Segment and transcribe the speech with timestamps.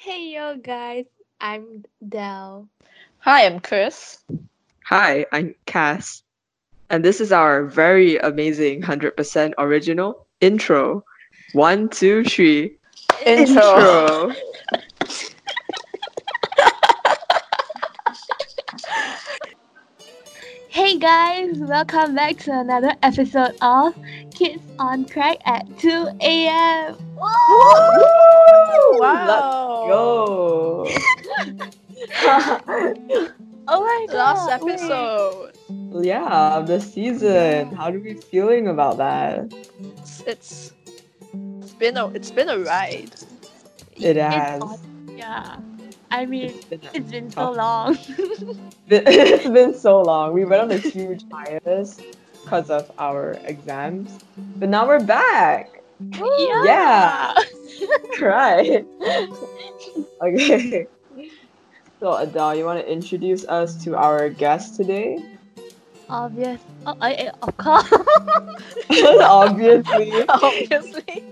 [0.00, 1.06] Hey yo guys,
[1.40, 2.68] I'm Del.
[3.18, 4.18] Hi, I'm Chris.
[4.84, 6.22] Hi, I'm Cass.
[6.88, 11.04] And this is our very amazing 100% original intro.
[11.52, 12.78] One, two, three.
[13.26, 14.32] Intro.
[20.68, 23.96] Hey guys, welcome back to another episode of
[24.38, 26.96] Kids on Crack at 2 a.m.
[29.00, 29.86] Wow.
[29.88, 30.88] Go.
[33.70, 34.16] Oh my god.
[34.16, 34.72] Last wait.
[34.74, 35.52] episode.
[36.02, 37.70] yeah, of the season.
[37.74, 39.52] How do we feeling about that?
[39.98, 40.72] It's, it's
[41.60, 43.10] it's been a it's been a ride.
[43.96, 44.62] It has.
[44.62, 45.58] on- yeah.
[46.10, 47.98] I mean, It's been, it's been so long.
[48.88, 50.32] it's been so long.
[50.32, 52.00] We went on a huge hiatus
[52.48, 54.24] because of our exams.
[54.56, 55.82] But now we're back.
[56.00, 57.34] yeah.
[58.22, 58.86] right.
[60.22, 60.86] okay.
[62.00, 65.18] So Adele, you want to introduce us to our guest today?
[66.08, 66.58] Obvious.
[66.86, 67.92] Oh, I, I- of course.
[69.20, 70.24] Obviously.
[70.26, 71.24] Obviously.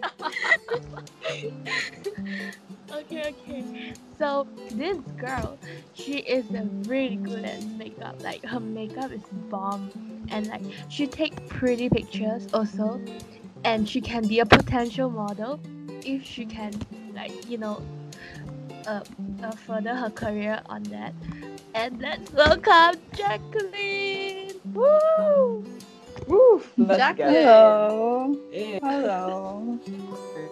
[2.92, 3.94] okay, okay.
[4.18, 5.58] So this girl,
[5.92, 6.46] she is
[6.88, 8.22] really good at makeup.
[8.22, 9.90] Like her makeup is bomb,
[10.30, 13.00] and like she take pretty pictures also,
[13.64, 15.60] and she can be a potential model
[16.04, 16.72] if she can
[17.14, 17.82] like you know,
[18.86, 19.02] uh,
[19.42, 21.12] uh further her career on that.
[21.74, 24.52] And let's welcome Jacqueline.
[24.72, 25.64] Woo!
[26.26, 27.32] Woo, let's Jacqueline.
[27.32, 27.44] get.
[27.44, 28.38] Hello.
[28.50, 28.78] Yeah.
[28.80, 29.78] Hello.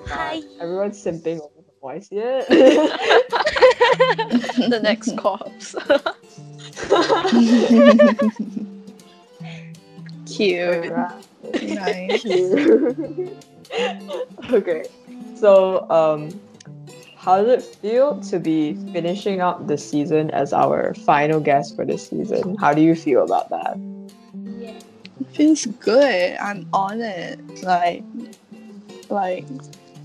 [0.06, 0.42] Hi.
[0.60, 1.40] Everyone's simping
[1.84, 2.48] over the voice yet.
[4.68, 5.76] the next corpse.
[10.36, 10.90] Cute.
[10.90, 11.24] Alright.
[11.62, 12.24] nice.
[14.52, 14.84] okay.
[15.36, 16.30] So, um,
[17.16, 21.84] how does it feel to be finishing up the season as our final guest for
[21.84, 22.56] this season?
[22.56, 23.76] How do you feel about that?
[24.58, 24.78] Yeah.
[25.32, 26.36] Feels good.
[26.38, 27.40] I'm on it.
[27.62, 28.04] Like,
[29.08, 29.44] like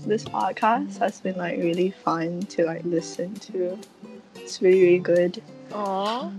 [0.06, 3.78] this podcast has been like really fun to like listen to.
[4.36, 5.42] It's really really good.
[5.70, 6.32] Aww.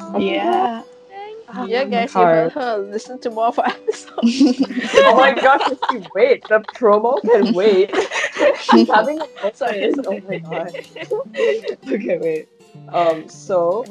[0.00, 0.82] Oh, Yeah.
[1.08, 2.78] thank Yeah, guys, you heard her.
[2.78, 4.52] Listen to more of our episodes.
[4.94, 7.90] oh my gosh, if you wait, the promo can wait.
[8.60, 10.06] She's having a Sorry, moment.
[10.06, 10.74] Oh my god.
[11.92, 12.48] okay, wait.
[12.92, 13.84] Um, so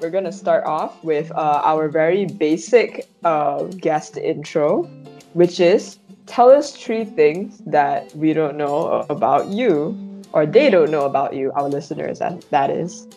[0.00, 4.84] we're gonna start off with uh, our very basic uh, guest intro,
[5.34, 10.90] which is tell us three things that we don't know about you, or they don't
[10.90, 12.20] know about you, our listeners.
[12.20, 13.08] That that is.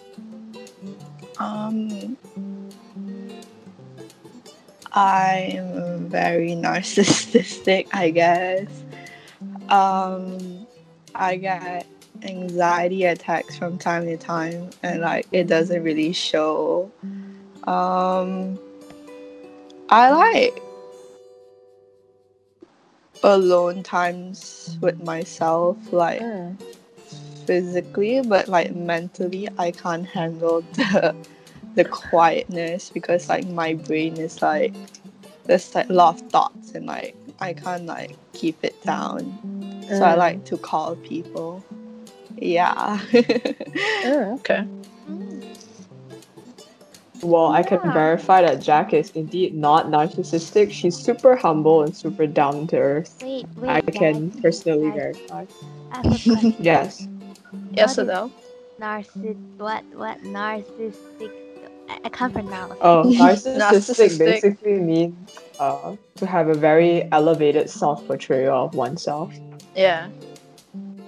[1.37, 2.17] Um.
[4.93, 8.67] I'm very narcissistic, I guess.
[9.69, 10.67] Um,
[11.15, 11.87] I get
[12.23, 16.91] anxiety attacks from time to time, and like it doesn't really show.
[17.63, 18.59] Um,
[19.89, 20.61] I like
[23.23, 26.21] alone times with myself, like
[27.45, 31.15] physically, but like mentally, I can't handle the
[31.75, 34.73] the quietness because like my brain is like
[35.45, 39.23] there's like a lot of thoughts and like I can't like keep it down.
[39.89, 40.17] So I Mm.
[40.17, 41.63] like to call people.
[42.37, 42.99] Yeah.
[44.03, 44.65] Mm, okay.
[47.23, 50.71] Well, I can verify that Jack is indeed not narcissistic.
[50.71, 53.17] She's super humble and super down to earth.
[53.21, 53.69] Wait, wait.
[53.69, 55.45] I can guys, personally guys, verify.
[55.91, 56.55] I have.
[56.59, 57.07] Yes.
[57.71, 58.31] Yes, What is- Adele.
[58.79, 61.31] Narciss what what narcissistic
[61.89, 62.73] I, I can't pronounce.
[62.81, 64.17] Oh, narcissistic, Narcissistic.
[64.17, 69.31] basically means uh, to have a very elevated self portrayal of oneself.
[69.75, 70.09] Yeah.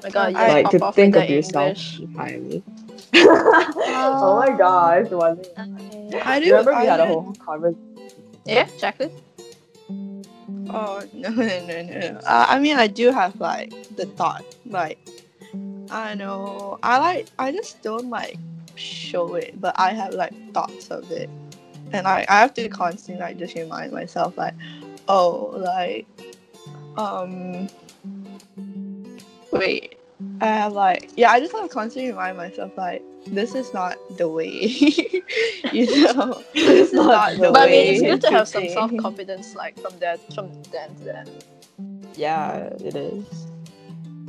[0.04, 2.16] My God, you I- like to think of yourself English.
[2.16, 2.64] highly.
[3.16, 5.40] oh my gosh, one.
[5.40, 6.22] Okay.
[6.22, 8.10] I do Remember we I had a whole conversation.
[8.46, 9.12] Yeah, Jacqueline.
[10.70, 12.00] Oh no no no no!
[12.00, 12.20] no.
[12.26, 14.98] Uh, I mean, I do have like the thought, like
[15.92, 18.38] I know I like I just don't like
[18.76, 21.30] show it, but I have like thoughts of it,
[21.92, 24.56] and I I have to constantly like just remind myself like,
[25.08, 26.08] oh like,
[26.98, 27.68] um,
[29.52, 30.00] wait,
[30.42, 33.98] I have like yeah I just have to constantly remind myself like this is not
[34.18, 34.50] the way,
[35.72, 37.72] you know, this is not not the the But I way.
[37.72, 41.30] mean, it's good to have some self confidence, like from that, from then to then.
[42.16, 43.48] Yeah, it is.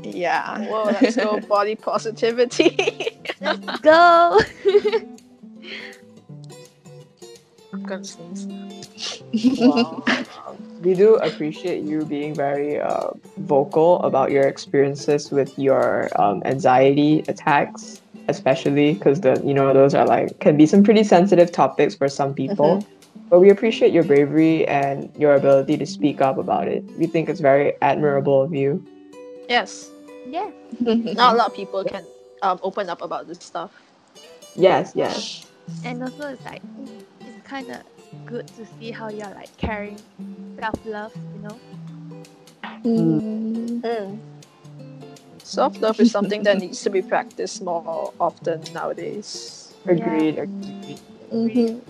[0.02, 0.60] Yeah.
[0.60, 3.20] Whoa, let's go body positivity.
[3.40, 4.38] Let's go.
[7.84, 8.48] I'm gonna sneeze.
[9.60, 10.02] Wow.
[10.82, 17.24] we do appreciate you being very uh, vocal about your experiences with your um, anxiety
[17.28, 18.00] attacks.
[18.28, 22.08] especially because the you know those are like can be some pretty sensitive topics for
[22.08, 22.80] some people.
[23.28, 26.82] But we appreciate your bravery and your ability to speak up about it.
[26.96, 28.80] We think it's very admirable of you.
[29.48, 29.90] Yes.
[30.30, 30.50] Yeah.
[30.80, 32.04] Not a lot of people can
[32.40, 33.72] um, open up about this stuff.
[34.56, 35.44] Yes, yes.
[35.84, 37.13] And also it's like it's
[37.44, 37.82] kind of
[38.26, 39.98] good to see how you're like caring
[40.58, 41.60] self love, you know.
[42.84, 43.80] Mm.
[43.82, 44.18] Mm.
[45.42, 49.74] Self love is something that needs to be practiced more often nowadays.
[49.86, 50.38] Agreed.
[50.38, 50.98] agreed.
[51.30, 51.80] Mhm.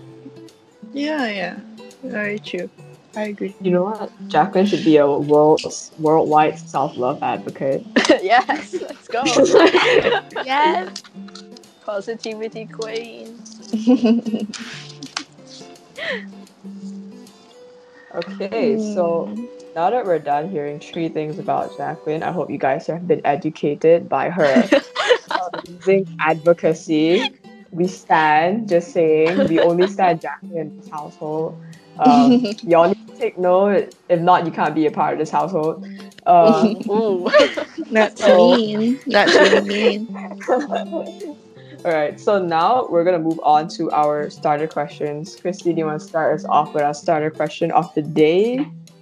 [0.93, 1.59] Yeah, yeah.
[2.03, 2.69] Very true.
[3.15, 3.55] I agree.
[3.61, 4.11] You know what?
[4.27, 5.61] Jacqueline should be a world
[5.99, 7.85] worldwide self love advocate.
[8.21, 9.23] yes, let's go.
[10.43, 11.01] Yes.
[11.85, 13.39] Positivity queen.
[18.15, 19.25] Okay, so
[19.75, 23.21] now that we're done hearing three things about Jacqueline, I hope you guys have been
[23.25, 24.69] educated by her
[25.53, 27.29] amazing advocacy.
[27.71, 31.61] We stand, just saying, we only stand Jacqueline in this household.
[31.99, 33.93] Um, y'all need to take note.
[34.07, 35.85] If not, you can't be a part of this household.
[36.25, 37.29] Um, Ooh.
[37.91, 38.99] That's So- mean.
[39.07, 41.37] That's really mean.
[41.85, 45.35] All right, so now we're gonna move on to our starter questions.
[45.39, 48.55] Christy, do you want to start us off with our starter question of the day?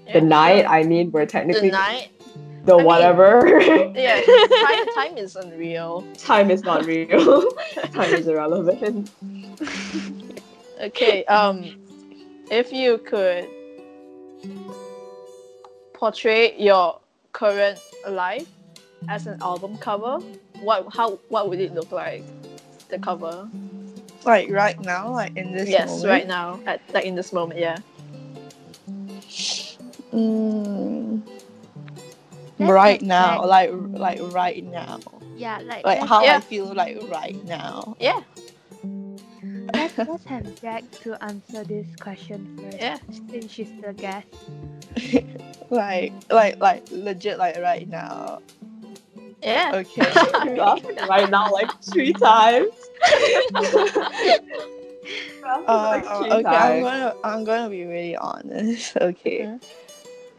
[0.06, 0.62] Yeah, the night.
[0.64, 0.70] sure.
[0.70, 2.10] I mean, we're technically The night.
[2.66, 3.60] the I mean- whatever.
[3.96, 4.20] Yeah,
[4.66, 6.06] time, time is unreal.
[6.18, 7.50] Time is not real.
[7.94, 9.10] Time is irrelevant.
[10.82, 11.64] Okay, um,
[12.52, 13.48] if you could
[15.94, 17.00] portray your
[17.32, 17.80] current
[18.10, 18.48] life
[19.08, 20.18] as an album cover,
[20.62, 22.24] what how what would it look like?
[22.94, 23.50] The cover.
[24.24, 26.06] Like right now, like in this yes, moment.
[26.06, 27.78] right now, at like in this moment, yeah.
[30.14, 31.26] Mm.
[32.60, 33.72] Let's right get now, back- like
[34.22, 35.00] like right now,
[35.36, 37.98] Yeah, like like let's, how I feel like right now.
[38.00, 38.22] Yeah,
[39.74, 42.78] let's, let's have Jack to answer this question first.
[42.78, 42.98] yeah.
[43.32, 44.28] Since she's the guest.
[45.74, 48.38] Like like like legit like right now.
[49.44, 49.72] Yeah.
[49.76, 50.12] Okay.
[50.44, 52.72] You asked me right now like three times.
[55.68, 58.96] Uh, Like three okay, I'm gonna I'm gonna be really honest.
[59.02, 59.60] Okay.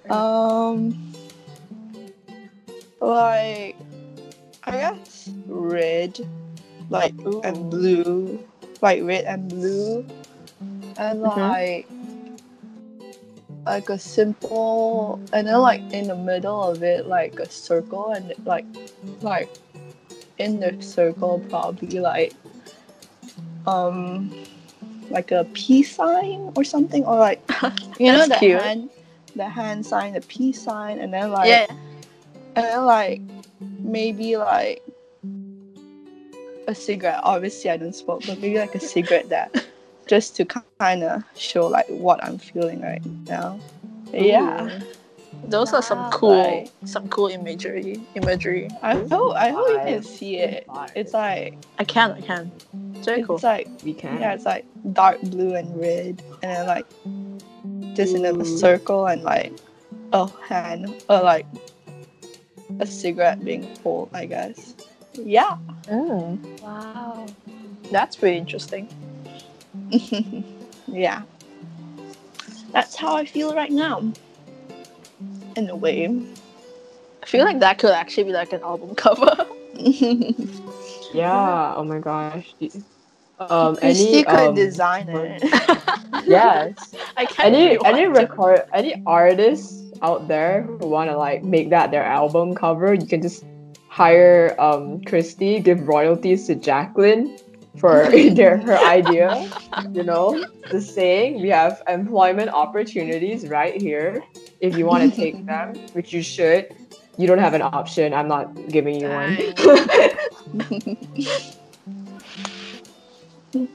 [0.08, 0.10] Mhm.
[0.10, 0.96] Um,
[3.00, 3.76] like
[4.64, 6.18] I guess red,
[6.90, 7.14] like
[7.44, 8.40] and blue,
[8.80, 10.04] like red and blue,
[10.96, 11.36] and Mhm.
[11.36, 11.88] like
[13.66, 18.32] like a simple, and then like in the middle of it, like a circle, and
[18.44, 18.66] like
[19.22, 19.48] like
[20.38, 22.34] in the circle probably like
[23.66, 24.34] um
[25.10, 27.42] like a peace sign or something, or like
[27.98, 28.60] you know the cute.
[28.60, 28.90] hand
[29.36, 31.66] the hand sign, the peace sign, and then like yeah.
[32.56, 33.22] and then like
[33.60, 34.82] maybe like
[36.68, 37.20] a cigarette.
[37.22, 39.64] Obviously, I don't smoke, but maybe like a cigarette that
[40.06, 43.58] just to kind of show like what I'm feeling right now.
[44.12, 44.82] Yeah, Ooh.
[45.48, 48.00] Those are some cool, Like- some cool imagery.
[48.14, 48.68] Imagery.
[48.82, 50.66] I hope I hope you can see it.
[50.94, 52.50] It's like I can, I can.
[52.94, 54.20] It's very it's like We can.
[54.20, 56.86] yeah, it's like dark blue and red, and then like
[57.96, 59.52] just in a circle and like
[60.12, 61.46] a hand or like
[62.80, 64.10] a cigarette being pulled.
[64.14, 64.74] I guess.
[65.14, 65.58] Yeah.
[65.88, 67.26] Mm, Wow.
[67.90, 68.88] that's pretty interesting.
[70.86, 71.22] yeah.
[72.72, 74.02] That's how I feel right now.
[75.56, 76.06] In a way.
[77.22, 79.46] I feel like that could actually be like an album cover.
[81.12, 81.74] Yeah.
[81.76, 82.52] Oh my gosh.
[83.38, 83.76] Um.
[83.76, 84.24] Christy Any.
[84.24, 85.42] could Um, design it.
[86.26, 86.94] yes.
[87.16, 87.54] I can't.
[87.54, 87.76] Any.
[87.78, 88.20] really Any want to.
[88.22, 88.62] record.
[88.72, 93.22] Any artists out there who want to like make that their album cover, you can
[93.22, 93.44] just
[93.88, 97.38] hire um Christy, give royalties to Jacqueline
[97.76, 99.48] for their her idea.
[99.92, 104.22] You know, the saying we have employment opportunities right here.
[104.60, 106.68] If you want to take them, which you should,
[107.18, 108.14] you don't have an option.
[108.14, 109.36] I'm not giving you one.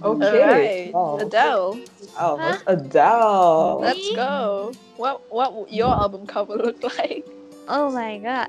[0.04, 0.42] okay.
[0.44, 1.20] Alright, Oh.
[1.20, 1.80] Adele,
[2.20, 3.80] Oh, that's Adele.
[3.82, 4.74] let's go.
[4.98, 7.26] What what would your album cover look like?
[7.68, 8.48] Oh my god.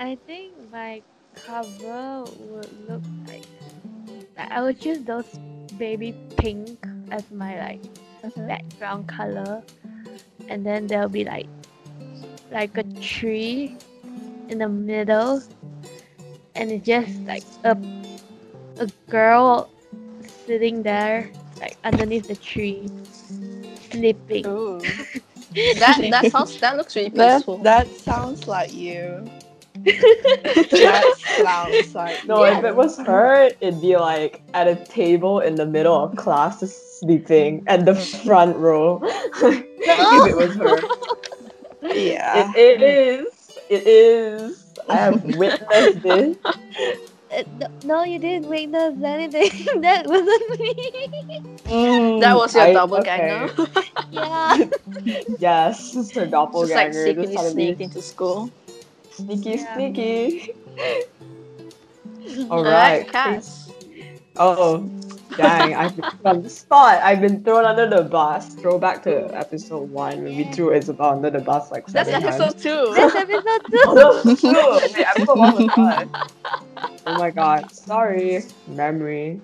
[0.00, 1.02] I think my
[1.34, 3.19] cover would look like like,
[4.50, 5.26] I would choose those
[5.78, 6.78] baby pink
[7.10, 7.82] as my like
[8.22, 8.46] mm-hmm.
[8.46, 9.62] background color
[10.48, 11.48] and then there'll be like
[12.50, 13.76] like a tree
[14.48, 15.42] in the middle
[16.54, 17.76] and it's just like a
[18.78, 19.70] a girl
[20.46, 21.30] sitting there
[21.60, 22.88] like underneath the tree
[23.90, 24.80] sleeping Ooh.
[25.78, 27.58] that that sounds that looks really that, peaceful.
[27.58, 29.28] that sounds like you.
[29.84, 35.54] That sounds like No, if it was her, it'd be like at a table in
[35.54, 36.60] the middle of class,
[37.00, 39.00] sleeping at the front row.
[39.04, 39.64] if
[40.26, 40.80] it was her,
[41.94, 42.52] yeah.
[42.56, 43.26] it is.
[43.68, 44.64] It is.
[44.88, 46.36] I have witnessed this.
[47.32, 49.80] Uh, no- no, you didn't witness anything.
[49.82, 50.74] that wasn't me.
[51.70, 53.16] Mm, That was your I- double okay.
[53.16, 53.66] ganger.
[54.10, 54.58] yeah.
[55.38, 56.92] Yes, it's her Just like doppelganger.
[56.92, 58.50] secretly Just suddenly sneak into school.
[59.24, 59.74] Sneaky, Yeah.
[59.74, 60.54] sneaky.
[62.50, 63.44] Alright, right.
[64.36, 64.88] Oh,
[65.36, 65.74] dang!
[65.74, 67.00] I've been on the spot.
[67.02, 68.54] I've been thrown under the bus.
[68.54, 72.50] Throwback to episode one when we threw Isabel under the bus like That's seven episode
[72.52, 72.62] times.
[72.62, 72.92] two.
[72.94, 73.82] That's episode two.
[73.86, 74.52] Oh, that was two.
[74.52, 76.08] Wait, episode one was what?
[77.06, 77.70] Oh my god!
[77.72, 79.40] Sorry, memory.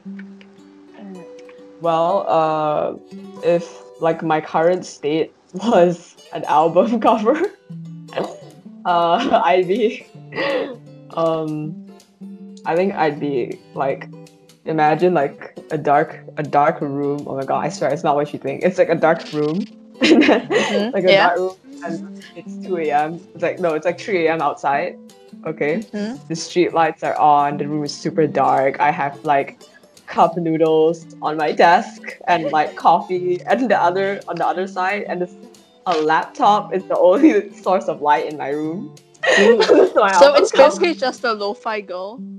[1.81, 2.95] Well, uh,
[3.43, 7.41] if like my current state was an album cover,
[8.87, 10.07] uh, I'd be,
[11.11, 11.75] um,
[12.65, 14.09] I think I'd be like,
[14.65, 17.25] imagine like a dark, a dark room.
[17.27, 17.65] Oh my god!
[17.65, 18.63] I swear it's not what you think.
[18.63, 19.61] It's like a dark room,
[20.01, 21.27] Mhm, like a yeah.
[21.29, 23.21] dark room, and it's two a.m.
[23.35, 24.41] It's like no, it's like three a.m.
[24.41, 24.97] outside.
[25.45, 26.19] Okay, Mhm.
[26.29, 27.59] the street lights are on.
[27.59, 28.81] The room is super dark.
[28.81, 29.61] I have like
[30.07, 35.03] cup noodles on my desk and like coffee and the other on the other side
[35.09, 35.35] and this,
[35.87, 38.95] a laptop is the only source of light in my room.
[39.37, 42.21] so So it's basically just a lo-fi girl.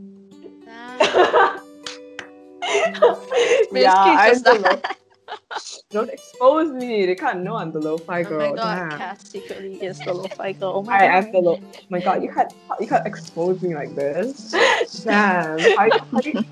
[0.69, 0.99] Ah,
[3.71, 4.61] yeah, I'm just the that.
[4.61, 4.81] lo-
[5.91, 7.05] Don't expose me.
[7.05, 8.49] They can't know I'm the lo-fi Oh girl.
[8.51, 8.97] my god, Damn.
[8.99, 10.73] Cass secretly is the lo-fi girl.
[10.75, 11.25] Oh my I god.
[11.25, 14.51] am the lo- oh my god, you can't you can't expose me like this.
[15.03, 15.59] Damn.
[15.59, 16.43] How, how, you-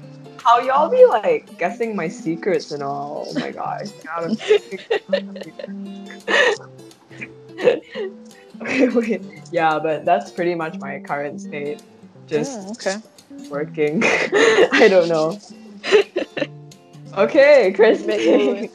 [0.43, 3.27] how y'all be like guessing my secrets and all?
[3.29, 3.87] Oh my gosh.
[8.62, 9.21] okay, wait.
[9.51, 11.81] Yeah, but that's pretty much my current state.
[12.27, 12.97] Just Mm, okay.
[13.50, 14.03] working.
[14.74, 15.39] I don't know.
[17.17, 18.03] okay, Chris.
[18.03, 18.71] Big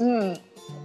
[0.00, 0.38] Mm,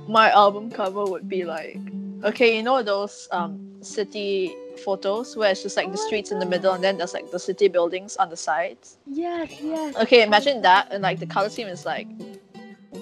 [0.07, 1.79] my album cover would be like,
[2.23, 6.45] okay, you know those um city photos where it's just like the streets in the
[6.45, 8.97] middle and then there's like the city buildings on the sides.
[9.05, 9.95] yes, yes.
[10.01, 12.07] Okay, imagine that and like the color scheme is like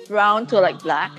[0.07, 1.11] brown to like black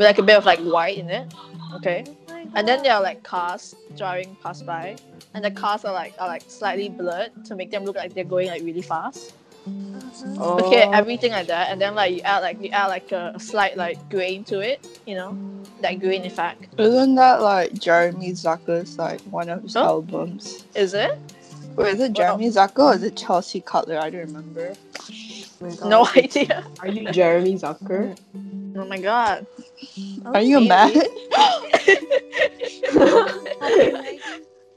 [0.00, 1.32] with like a bit of like white in it.
[1.74, 4.96] Okay, Oh and then there are like cars driving past by,
[5.34, 8.24] and the cars are like are like slightly blurred to make them look like they're
[8.24, 9.34] going like really fast.
[9.66, 10.56] Uh-huh.
[10.56, 10.90] Okay, Oh.
[10.92, 13.98] everything like that, and then like you add like you add like a slight like
[14.08, 15.36] grain to it, you know,
[15.82, 16.66] that grain effect.
[16.80, 19.84] Isn't that like Jeremy Zucker's like one of his Oh.
[19.84, 20.64] albums?
[20.74, 21.12] Is it?
[21.76, 23.98] Wait, is it Jeremy Zucker or is it Chelsea Cutler?
[23.98, 24.72] I don't remember.
[25.62, 26.64] Oh No idea.
[26.80, 28.16] Are you Jeremy Zucker?
[28.76, 29.46] Oh my god.
[30.24, 30.68] Oh, Are you maybe.
[30.68, 31.06] mad?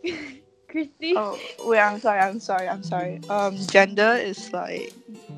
[0.68, 1.14] Christy.
[1.16, 3.22] oh, wait, I'm sorry, I'm sorry, I'm sorry.
[3.30, 4.92] Um, gender is like,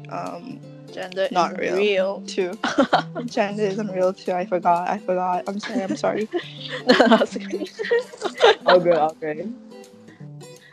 [0.10, 0.60] um,
[0.94, 1.76] Gender Not isn't real.
[1.76, 2.24] real.
[2.26, 2.58] two.
[3.26, 4.32] gender isn't real too.
[4.32, 4.88] I forgot.
[4.90, 5.44] I forgot.
[5.46, 5.82] I'm sorry.
[5.82, 6.30] I'm sorry.
[6.88, 7.66] no, no, it's okay.
[8.66, 9.46] Oh good, okay.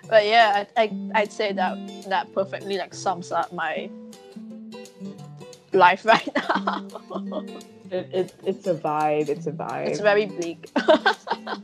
[0.09, 1.76] But yeah, I, I I'd say that
[2.09, 3.91] that perfectly like sums up my
[5.73, 6.87] life right now.
[7.93, 9.29] It, it, it's a vibe.
[9.29, 9.88] It's a vibe.
[9.88, 10.71] it's very bleak.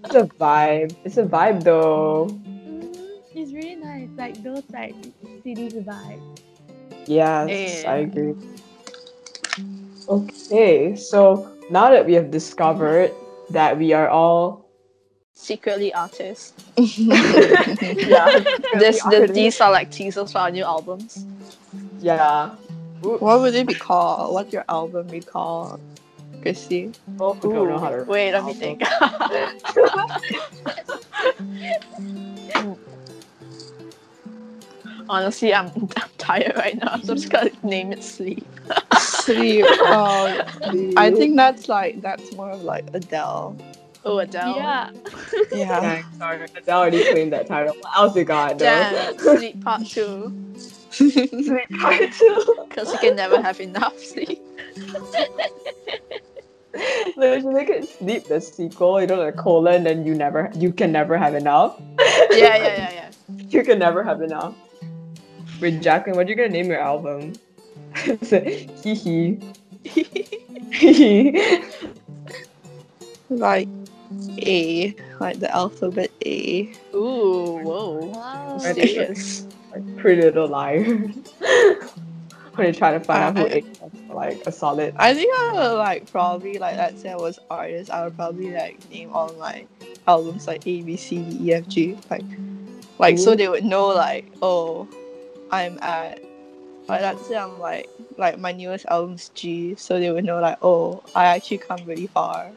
[0.04, 0.94] It's a vibe.
[1.02, 2.28] It's a vibe though.
[2.44, 2.94] Mm,
[3.34, 4.10] it's really nice.
[4.14, 4.94] Like those like
[5.42, 6.20] cities vibe.
[7.06, 7.90] Yes, Yeah.
[7.92, 8.34] I agree.
[10.08, 13.10] Okay, so now that we have discovered
[13.50, 14.68] that we are all
[15.32, 16.52] Secretly artists.
[16.76, 18.42] yeah,
[18.76, 21.24] This the, are- these are like teasers for our new albums.
[22.00, 22.50] yeah.
[23.00, 24.34] What would it be called?
[24.34, 25.80] What's your album be called,
[26.42, 26.92] Christy?
[27.08, 28.04] Both don't know how to.
[28.04, 28.82] Wait, let me think.
[35.08, 38.46] Honestly, I'm, I'm tired right now, so I'm just gonna name it Sleep.
[38.98, 39.64] Sleep.
[39.68, 40.44] Oh,
[40.96, 43.56] I think that's like that's more of like Adele.
[44.04, 44.56] Oh, Adele.
[44.56, 44.90] Yeah.
[45.52, 45.80] Yeah.
[45.80, 47.74] Dang, sorry, I already claimed that title.
[47.80, 48.64] What else you got, though?
[48.64, 50.47] Damn, Sleep Part 2.
[50.90, 52.66] Sweet part two.
[52.68, 54.40] Because you can never have enough sleep.
[57.16, 59.00] They should make it sleep the sequel.
[59.00, 61.80] You know, the colon, and you never, you can never have enough.
[62.30, 63.10] Yeah, yeah, yeah, yeah.
[63.48, 64.54] You can never have enough.
[65.60, 67.32] Wait, Jacqueline, what are you gonna name your album?
[68.22, 69.40] Hee hee.
[69.84, 71.62] Hee
[73.30, 73.68] like
[74.42, 76.72] A, like the alphabet A.
[76.94, 78.06] Ooh, whoa.
[78.06, 78.54] Wow.
[78.54, 79.46] Mysterious.
[79.72, 81.14] Like Pretty Little Liars.
[82.58, 84.94] when you're trying to find uh, out who I- A is, like a solid.
[84.96, 88.50] I think I would like probably like let's say I was artist, I would probably
[88.52, 89.64] like name all my
[90.06, 92.24] albums like A B C D E F G like
[92.98, 94.88] like so they would know like oh
[95.52, 96.20] I'm at
[96.88, 100.58] like let's say I'm like like my newest album's G so they would know like
[100.62, 102.50] oh I actually come really far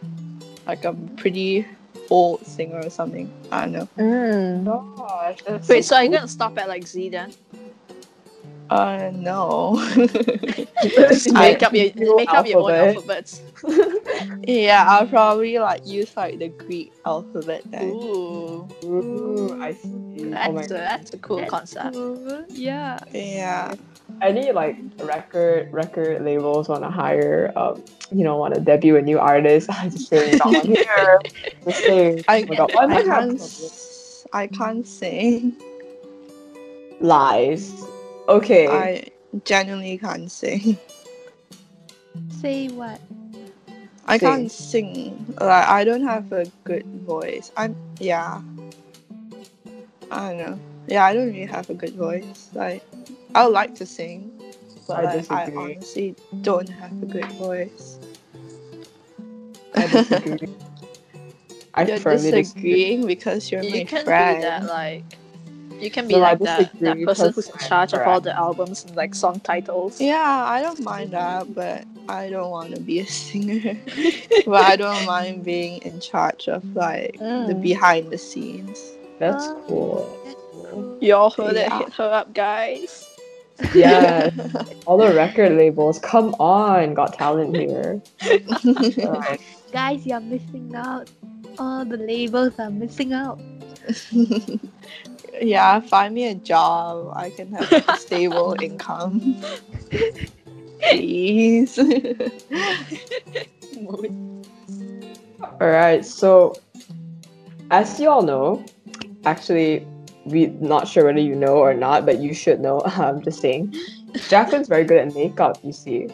[0.66, 1.68] like I'm pretty
[2.12, 4.66] old singer or something I don't know Mm.
[4.66, 5.40] Gosh,
[5.70, 7.34] Wait, so are you gonna stop at like Z then?
[8.70, 9.76] uh no
[11.10, 12.76] Just I- make up your Google make up your own alphabet.
[12.76, 13.42] alphabets.
[14.48, 20.32] yeah I'll probably like use like the Greek alphabet then Ooh, Ooh, I see.
[20.32, 21.96] that's oh a that's a cool That's concept.
[21.96, 22.46] cool.
[22.50, 23.00] Yeah.
[23.14, 23.76] yeah
[24.22, 29.02] any like record record labels want to hire um you know want to debut a
[29.02, 31.20] new artist i just say not on here
[31.66, 35.56] just say I, oh God, I I can't s- I can't sing
[37.00, 37.72] lies
[38.30, 39.04] okay I
[39.46, 40.78] genuinely can't sing.
[42.30, 43.00] Say what?
[44.06, 44.28] I Sing.
[44.28, 45.26] can't sing.
[45.40, 47.52] Like I don't have a good voice.
[47.56, 48.42] I'm yeah.
[50.12, 50.60] I don't know.
[50.88, 52.50] Yeah, I don't really have a good voice.
[52.54, 52.84] Like
[53.36, 54.32] I would like to sing,
[54.88, 58.00] but I like, I honestly don't have a good voice.
[59.76, 60.38] i disagree
[61.76, 64.38] i You're firmly disagree disagreeing because you're You my can friend.
[64.38, 65.18] be that like
[65.80, 68.84] you can be No, like that, that person who's in charge of all the albums
[68.86, 70.00] and like song titles.
[70.00, 73.78] Yeah, I don't mind that, but I don't want to be a singer.
[74.46, 77.62] but I don't mind being in charge of like the Mm.
[77.62, 78.98] behind the scenes.
[79.18, 79.64] that's Oh.
[79.68, 83.11] cool You all heard it, hit her up, guys.
[83.74, 84.30] Yeah
[84.86, 88.02] all the record labels come on got talent here
[89.00, 89.42] Alright.
[89.72, 91.10] Guys, you're missing out.
[91.58, 93.40] All the labels are missing out.
[95.42, 97.14] yeah, find me a job.
[97.16, 99.42] I can have like, a stable income.
[100.82, 101.80] Please.
[105.40, 106.54] All right, so
[107.70, 108.66] as you all know,
[109.24, 109.88] actually,
[110.26, 112.82] we not sure whether you know or not, but you should know.
[112.86, 113.74] I'm just saying,
[114.30, 115.58] Jacqueline's very good at makeup.
[115.64, 116.08] You see,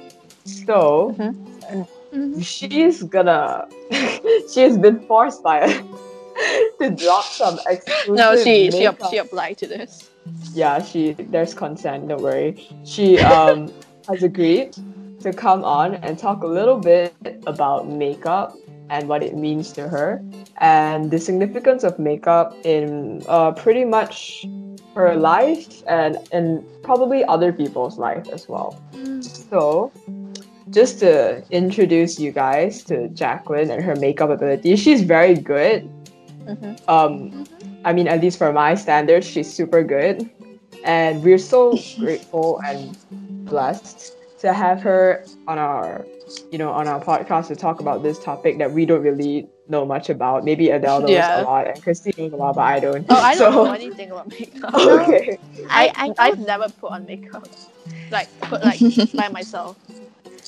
[0.45, 2.41] so Mhm.
[2.43, 3.67] she's gonna.
[4.53, 5.73] she has been forced by us
[6.81, 8.15] to drop some exclusive.
[8.15, 9.01] No, she she, makeup.
[9.01, 10.09] up, she applied to this.
[10.53, 12.07] yeah, she there's consent.
[12.07, 12.67] Don't worry.
[12.85, 13.71] She um
[14.07, 14.75] has agreed
[15.21, 17.13] to come on and talk a little bit
[17.47, 18.55] about makeup
[18.89, 20.21] and what it means to her
[20.57, 24.45] and the significance of makeup in uh, pretty much
[24.95, 28.81] her life and and probably other people's life as well.
[28.93, 29.23] Mm.
[29.23, 29.91] So,
[30.71, 35.87] just to introduce you guys to Jacqueline and her makeup ability, she's very good.
[36.47, 36.79] Mhm.
[36.89, 37.45] Um,
[37.85, 40.27] I mean, at least for my standards, she's super good,
[40.83, 42.97] and we're so grateful and
[43.45, 46.05] blessed to have her on our,
[46.51, 49.85] you know, on our podcast to talk about this topic that we don't really know
[49.85, 50.45] much about.
[50.45, 51.41] Maybe Adele knows Yeah.
[51.41, 53.05] a lot, and Christy knows a lot, but I don't.
[53.09, 54.73] Oh, I don't So- know anything about makeup.
[54.75, 55.37] Okay.
[55.69, 57.47] I, I, I, I've never put on makeup.
[58.11, 58.79] Like put like
[59.13, 59.77] by myself.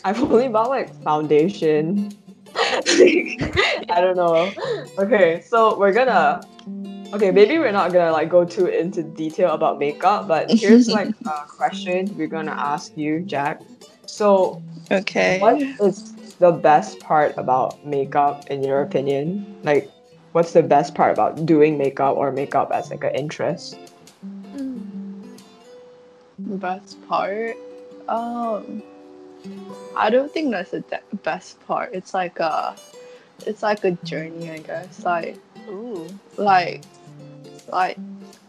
[0.06, 2.12] I've only bought like foundation.
[2.56, 4.52] I don't know.
[4.98, 6.42] Okay, so we're gonna.
[7.14, 11.10] Okay, maybe we're not gonna like go too into detail about makeup, but here's like
[11.26, 13.62] a question we're gonna ask you, Jack.
[14.10, 15.40] So, okay.
[15.40, 19.46] what is the best part about makeup in your opinion?
[19.64, 19.90] Like,
[20.34, 23.78] what's the best part about doing makeup or makeup as like an interest?
[24.58, 25.40] mm.
[26.40, 27.56] The best part?
[28.10, 28.82] Um,
[29.96, 31.94] I don't think that's the de- best part.
[31.94, 32.76] It's like a,
[33.46, 35.06] it's like a journey, I guess.
[35.06, 35.38] Like,
[35.70, 36.08] Ooh.
[36.36, 36.84] like,
[37.72, 37.98] like,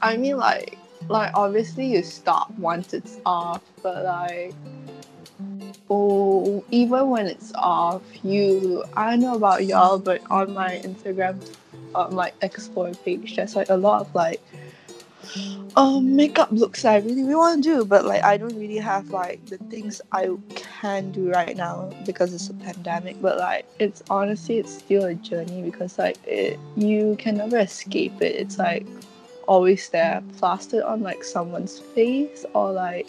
[0.01, 4.55] I mean, like, like obviously you stop once it's off, but like,
[5.91, 11.45] oh, even when it's off, you, I don't know about y'all, but on my Instagram,
[11.95, 14.41] on my explore page, there's like a lot of like
[15.77, 19.11] um makeup looks I really, really want to do, but like I don't really have
[19.11, 23.21] like the things I can do right now because it's a pandemic.
[23.21, 28.21] But like it's honestly it's still a journey because like it you can never escape
[28.21, 28.37] it.
[28.37, 28.87] It's like
[29.51, 33.09] always there, plastered on like someone's face or like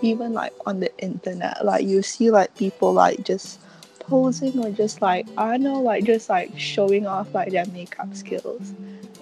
[0.00, 1.64] even like on the internet.
[1.64, 3.60] Like you see like people like just
[4.00, 8.14] posing or just like I don't know, like just like showing off like their makeup
[8.16, 8.72] skills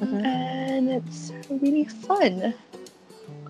[0.00, 0.24] Mhm.
[0.24, 2.54] and it's really fun.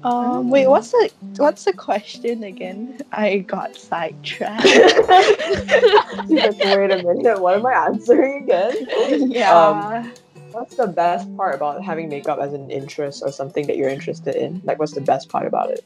[0.02, 2.98] Um, wait, what's the what's the question again?
[3.12, 4.64] I got sidetracked.
[6.28, 8.74] Wait a minute, what am I answering again?
[9.30, 10.11] yeah.
[10.53, 14.35] What's the best part about having makeup as an interest or something that you're interested
[14.35, 14.61] in?
[14.65, 15.85] Like, what's the best part about it?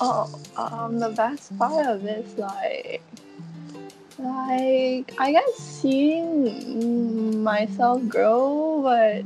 [0.00, 3.02] oh, um, the best part of it is like,
[4.18, 9.24] Like I guess seeing myself grow, but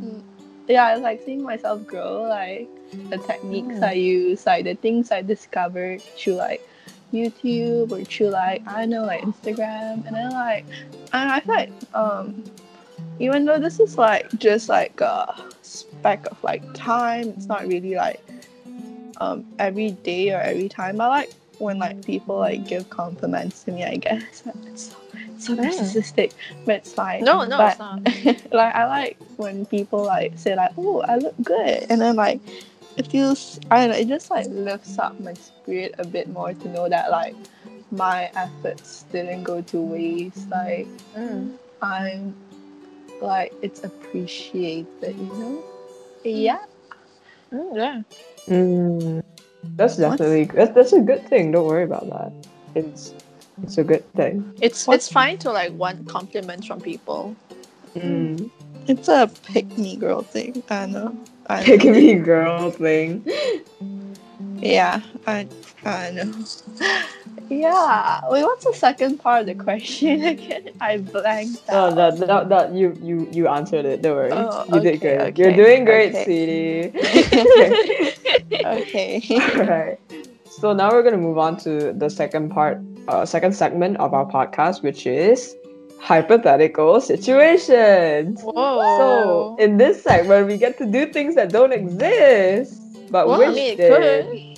[0.68, 2.68] yeah, it's like seeing myself grow, like
[3.08, 3.88] the techniques Mm.
[3.88, 6.60] I use, like the things I discovered through like
[7.10, 10.66] YouTube or through like I don't know like Instagram, and then like
[11.12, 12.44] and I feel like um
[13.18, 17.94] even though this is like just like a speck of like time, it's not really
[17.94, 18.20] like
[19.20, 21.00] um every day or every time.
[21.00, 23.84] I like when like people like give compliments to me.
[23.84, 24.96] I guess it's so,
[25.34, 25.64] it's so Mm.
[25.66, 26.32] narcissistic,
[26.64, 28.52] but it's like No, no, but- it's not.
[28.52, 32.40] like I like when people like say like, "Oh, I look good," and then like
[32.96, 36.52] it feels I don't know, it just like lifts up my spirit a bit more
[36.52, 37.34] to know that like
[37.90, 40.48] my efforts didn't go to waste.
[40.50, 41.56] Like Mm.
[41.82, 42.34] I'm
[43.22, 45.64] like it's appreciated, you know?
[46.24, 46.64] Yeah.
[47.52, 48.02] Mm, yeah.
[48.48, 49.22] Mm,
[49.76, 51.52] that's definitely that's, that's a good thing.
[51.52, 52.32] Don't worry about that.
[52.74, 53.14] It's
[53.62, 54.52] it's a good thing.
[54.60, 57.36] It's What- it's fine to like want compliments from people.
[57.94, 58.50] Mm.
[58.88, 60.62] It's a pick me girl thing.
[60.70, 61.16] I know.
[61.46, 61.92] I Pick know.
[61.92, 63.24] me girl thing.
[64.62, 65.46] Yeah, I
[65.84, 66.32] I know.
[67.48, 68.20] Yeah.
[68.30, 70.70] Wait, what's the second part of the question again?
[70.80, 71.96] I blanked Oh, out.
[71.96, 74.00] that, that, that you you you answered it.
[74.00, 74.30] Don't worry.
[74.32, 75.20] Oh, you did great.
[75.20, 76.24] okay, You're doing great, okay.
[76.24, 76.88] sweetie.
[78.64, 79.20] okay.
[79.58, 79.98] Alright.
[80.48, 84.24] So now we're gonna move on to the second part, uh, second segment of our
[84.24, 85.54] podcast, which is
[86.00, 88.40] hypothetical situations.
[88.42, 88.96] Whoa.
[88.96, 93.48] So in this segment, we get to do things that don't exist, but Well, I
[93.48, 93.92] wish mean, it did.
[93.92, 94.51] could.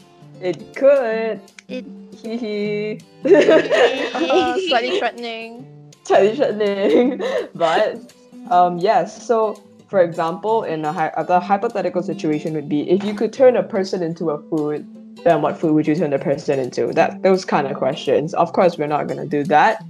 [0.44, 1.40] It could.
[1.68, 1.86] It-
[2.22, 3.00] Hee hee.
[3.24, 5.66] Uh, slightly threatening.
[6.04, 7.22] Slightly threatening.
[7.54, 8.12] but
[8.50, 9.26] um, yes.
[9.26, 13.56] So for example, in a hy- the hypothetical situation would be if you could turn
[13.56, 14.86] a person into a food,
[15.24, 16.92] then what food would you turn the person into?
[16.92, 18.34] That those kind of questions.
[18.34, 19.82] Of course, we're not gonna do that.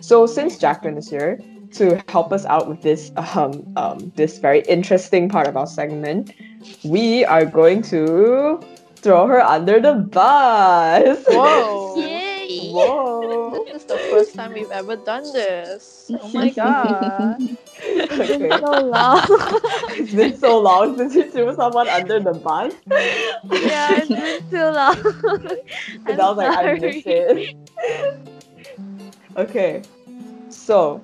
[0.00, 1.40] So since Jacqueline is here
[1.72, 6.32] to help us out with this um, um this very interesting part of our segment,
[6.84, 8.60] we are going to
[9.06, 11.22] throw her under the bus.
[11.30, 11.94] Whoa.
[11.94, 12.72] Yay!
[12.74, 13.62] Whoa.
[13.76, 16.10] This is the first time we've ever done this.
[16.10, 17.38] Oh my god.
[17.86, 18.50] Okay.
[18.58, 19.22] So long.
[19.94, 22.74] It's been so long since you threw someone under the bus.
[22.90, 24.98] yeah, it's been too long.
[26.06, 27.54] And I was like, I miss it.
[29.36, 29.82] okay,
[30.48, 31.00] so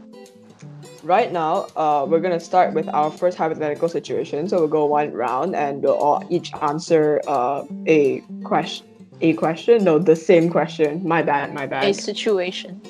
[1.03, 4.49] right now, uh, we're gonna start with our first hypothetical situation.
[4.49, 8.87] So we'll go one round, and we'll all each answer uh, a question.
[9.21, 9.85] A question?
[9.85, 11.07] No, the same question.
[11.07, 11.55] My bad.
[11.55, 11.85] My bad.
[11.85, 12.81] A situation.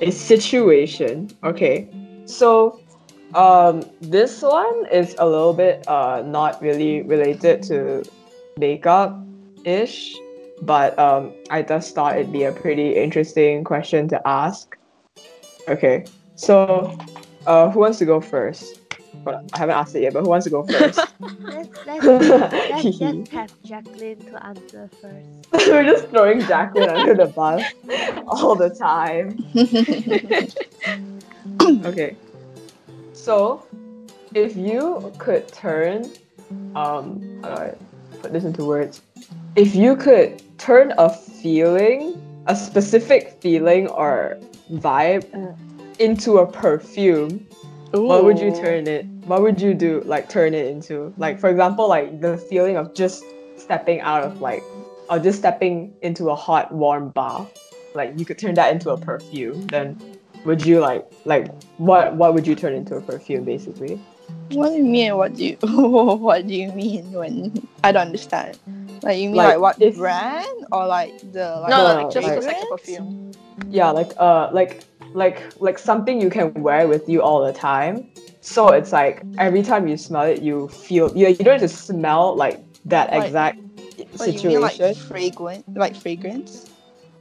[0.00, 1.30] a situation.
[1.42, 1.88] Okay,
[2.26, 2.80] so
[3.34, 8.02] um, this one is a little bit uh not really related to
[8.58, 9.16] makeup
[9.64, 10.14] ish,
[10.62, 14.76] but um, I just thought it'd be a pretty interesting question to ask.
[15.68, 16.04] Okay,
[16.34, 16.96] so
[17.46, 18.80] uh, who wants to go first?
[19.26, 20.98] On, I haven't asked it yet, but who wants to go first?
[21.40, 25.28] Let's, let's, let's just have Jacqueline to answer first.
[25.68, 27.62] We're just throwing Jacqueline under the bus
[28.26, 29.36] all the time.
[31.84, 32.16] okay.
[33.12, 33.66] So,
[34.34, 36.10] if you could turn,
[36.74, 37.74] um, how do I
[38.22, 39.02] put this into words?
[39.56, 44.38] If you could turn a feeling, a specific feeling or
[44.72, 45.24] vibe
[46.00, 47.46] into a perfume,
[47.92, 49.04] what would you turn it?
[49.26, 50.00] What would you do?
[50.06, 51.12] Like turn it into?
[51.18, 53.22] Like for example, like the feeling of just
[53.56, 54.62] stepping out of like,
[55.08, 57.50] or just stepping into a hot warm bath.
[57.94, 59.66] Like you could turn that into a perfume.
[59.66, 60.00] Then
[60.44, 64.00] would you like like what what would you turn into a perfume basically?
[64.52, 65.16] What do you mean?
[65.16, 68.58] What do you What do you mean when I don't understand?
[69.02, 71.94] Like you mean Like, like, what if- brand or like the like No, No, no,
[71.96, 73.32] no, like just like- the sex perfume.
[73.68, 78.08] Yeah, like uh like like like something you can wear with you all the time.
[78.40, 82.34] So it's like every time you smell it, you feel you, you don't just smell
[82.36, 83.60] like that Like- exact
[84.16, 84.48] situation.
[84.48, 86.66] mean like fragrant like fragrance?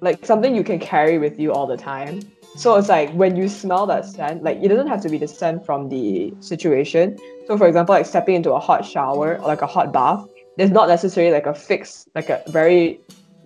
[0.01, 2.21] like something you can carry with you all the time.
[2.55, 5.27] So it's like when you smell that scent, like it doesn't have to be the
[5.27, 7.17] scent from the situation.
[7.47, 10.25] So for example, like stepping into a hot shower or like a hot bath,
[10.57, 12.99] there's not necessarily like a fixed, like a very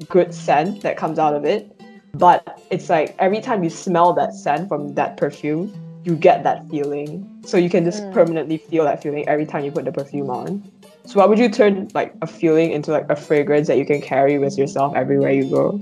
[0.10, 1.73] good scent that comes out of it.
[2.14, 5.74] But it's like every time you smell that scent from that perfume,
[6.06, 7.28] you get that feeling.
[7.44, 8.14] So you can just Mm.
[8.14, 10.64] permanently feel that feeling every time you put the perfume on.
[11.06, 14.00] So why would you turn like a feeling into like a fragrance that you can
[14.00, 15.82] carry with yourself everywhere you go?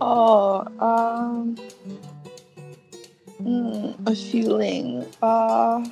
[0.00, 1.56] Oh, um,
[3.42, 5.06] mm, a feeling.
[5.22, 5.86] Uh,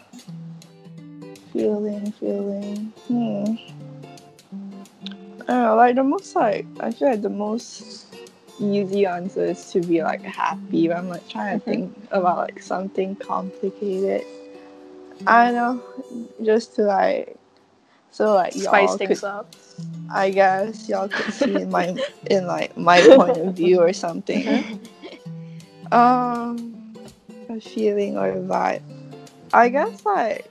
[1.53, 2.93] feeling, feeling.
[3.07, 3.55] Hmm.
[5.43, 8.02] I don't know, like the most like I feel like the most
[8.63, 10.89] easy answers to be like happy.
[10.89, 14.25] But I'm like trying to think about like something complicated.
[15.27, 17.37] I don't know, just to like
[18.11, 19.57] so like y'all Spice could, things up.
[20.11, 21.97] I guess y'all could see in my
[22.31, 24.81] in like my point of view or something.
[25.91, 26.95] Um,
[27.51, 28.83] a feeling or a vibe.
[29.53, 30.51] I guess like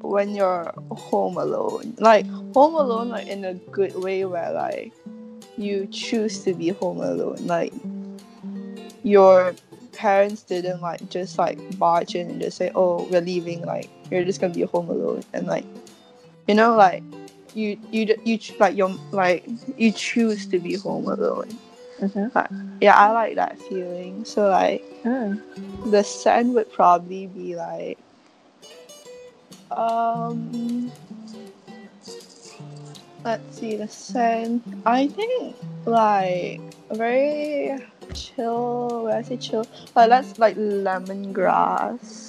[0.00, 4.92] when you're home alone, like home alone, like in a good way where like
[5.58, 7.72] you choose to be home alone, like
[9.02, 9.54] your
[9.92, 14.24] parents didn't like just like barge in and just say, "Oh, we're leaving," like you're
[14.24, 15.64] just gonna be home alone, and like
[16.46, 17.02] you know, like
[17.54, 21.48] you you you like you like you choose to be home alone.
[22.00, 22.30] Mhm.
[22.80, 24.24] Yeah, I like that feeling.
[24.24, 25.40] So like Mm.
[25.90, 27.98] the scent would probably be like
[29.70, 30.90] um
[33.26, 36.60] let's see the scent i think like
[36.92, 37.76] very
[38.14, 42.22] chill when i say chill like that's like lemongrass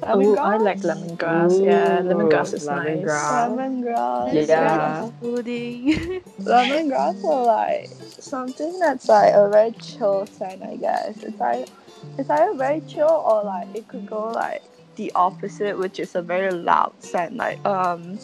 [0.00, 1.62] Oh, I like lemongrass.
[1.62, 3.04] Yeah, lemongrass is Ooh, nice.
[3.04, 4.32] lemongrass.
[4.32, 5.10] lemongrass Yeah.
[5.20, 6.22] Soothing.
[6.40, 11.68] lemongrass or like something that's like a very chill scent i guess it's like
[12.16, 14.62] it's either very chill or like it could go like
[14.96, 18.18] the opposite which is a very loud scent like um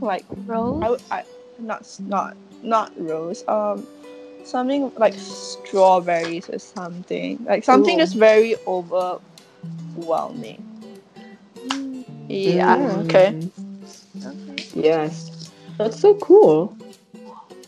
[0.00, 0.82] like Rose.
[1.10, 1.24] I, I
[1.58, 3.86] not not not rose um
[4.44, 7.98] something like strawberries or something like something Ooh.
[7.98, 9.20] just very overwhelming
[11.66, 13.36] Mm, yeah Mm, okay.
[14.24, 14.64] okay.
[14.74, 15.50] Yes.
[15.78, 16.76] That's so cool.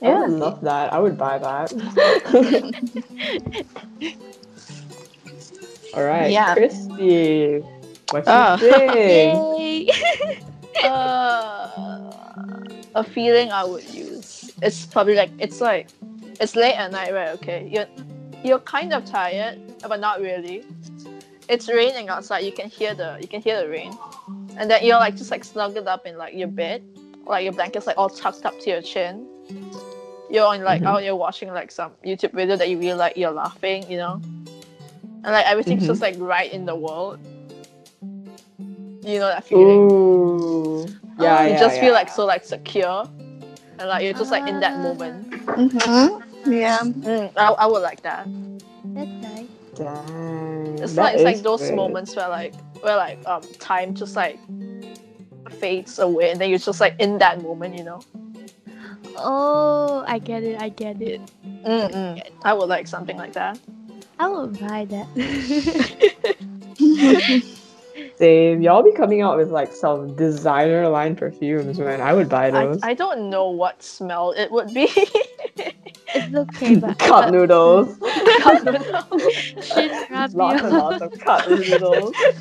[0.05, 0.15] I Yeah.
[0.15, 0.93] would love that.
[0.93, 1.73] I would buy that.
[5.95, 6.53] All right, Yeah.
[6.53, 7.59] Christy.
[8.11, 9.43] What you think?
[9.59, 9.91] Yay!
[10.83, 11.54] Uh,
[12.95, 14.53] a feeling I would use.
[14.63, 15.89] It's probably like it's like
[16.41, 17.31] it's late at night, right?
[17.31, 17.87] Okay, you're
[18.45, 20.65] you're kind of tired, but not really.
[21.49, 22.41] It's raining outside.
[22.41, 23.93] You can hear the you can hear the rain,
[24.57, 26.83] and then you're like just like snuggled up in like your bed,
[27.27, 29.27] like your blankets like all tucked up to your chin.
[30.31, 30.87] You're on like Mhm.
[30.87, 33.17] out you're watching like some YouTube video that you really like.
[33.17, 34.21] You're laughing, you know,
[35.23, 35.89] and like everything's Mhm.
[35.89, 37.19] just like right in the world.
[39.05, 40.87] You know that feeling Ooh.
[41.19, 43.07] Yeah, you yeah, just feel like so like secure
[43.79, 46.53] and like you're just like in that moment mm-hmm.
[46.53, 48.27] yeah mm, I, I would like that
[48.95, 49.47] That's nice.
[49.75, 51.75] Dang, it's like it's like those great.
[51.75, 54.39] moments where like where like um time just like
[55.59, 58.01] fades away and then you're just like in that moment you know
[59.17, 60.61] Oh, I get it.
[60.61, 61.21] I get it.
[61.45, 62.21] Mm-mm.
[62.43, 63.59] i would like something like that
[64.19, 65.09] I will buy that.
[68.17, 68.63] Same.
[68.63, 72.01] Y'all be coming out with like some designer line perfumes, man.
[72.01, 72.81] I would buy I, those.
[72.83, 74.89] I don't know what smell it would be
[76.15, 77.99] it's okay, but Cup noodles.
[79.63, 79.91] Shin
[80.33, 82.15] lots and lots of cup noodles.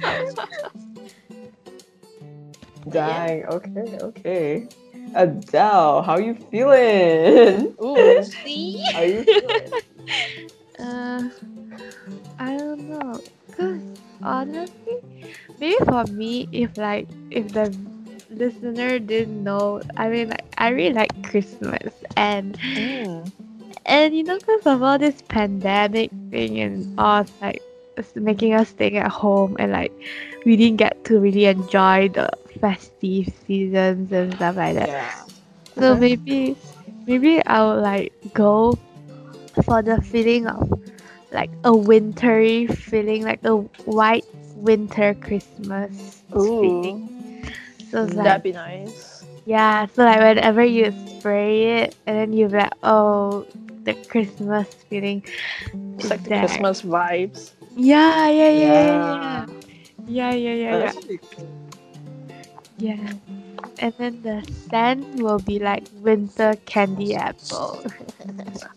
[2.90, 3.46] Dang.
[3.46, 3.98] Okay.
[4.02, 4.68] Okay.
[5.16, 7.76] Adele, how you feeling?
[7.82, 8.24] Ooh.
[8.24, 8.84] See?
[8.94, 9.72] How you feeling?
[10.80, 11.30] Uh,
[12.40, 13.22] I don't know.
[13.56, 13.82] Cause
[14.22, 14.83] honestly,
[15.64, 17.74] maybe for me, if like if the
[18.30, 23.32] listener didn't know, I mean, like I really like Christmas, and Mm.
[23.86, 27.62] and you know, cause of all this pandemic thing and all, like
[28.16, 29.94] making us staying at home, and like
[30.46, 32.30] we didn't get to really enjoy the
[32.62, 34.90] festive seasons and stuff like that.
[34.90, 35.26] Yeah.
[35.78, 36.58] So maybe
[37.08, 38.80] maybe I'll like go
[39.66, 40.72] for the feeling of
[41.32, 47.46] like a wintry feeling, like a white winter Christmas feeling.
[47.90, 48.14] So mm.
[48.16, 49.24] like That'd be nice.
[49.46, 53.46] yeah, so like whenever you spray it and then you're like, oh
[53.84, 55.24] the Christmas feeling.
[55.98, 56.40] It's like the.
[56.40, 57.52] Christmas vibes.
[57.76, 59.46] Yeah, yeah, yeah, yeah, Yeah.
[59.46, 59.46] yeah.
[60.06, 60.78] Yeah, yeah, yeah, yeah.
[60.80, 61.50] that's pretty cool.
[62.78, 63.14] Yeah.
[63.80, 67.84] And then the scent will be like winter candy apple.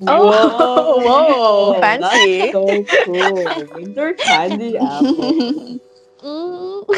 [0.07, 2.39] Oh, whoa, fancy.
[2.39, 3.67] That's so cool.
[3.75, 5.81] Winter candy apple.
[6.25, 6.87] Ooh.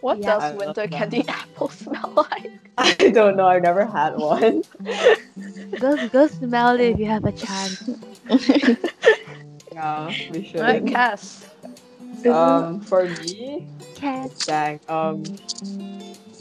[0.00, 0.38] What Yeah.
[0.38, 0.90] Does love winter that.
[0.90, 2.50] candy apple smell like?
[2.76, 3.46] I don't know.
[3.46, 4.62] I've never had one.
[5.78, 7.88] go, go smell it if you have a chance.
[9.72, 10.60] Yeah, we should.
[10.60, 11.46] Right, Cass.
[12.26, 14.30] Um, for me, Cat.
[14.46, 14.80] dang.
[14.88, 15.24] Um,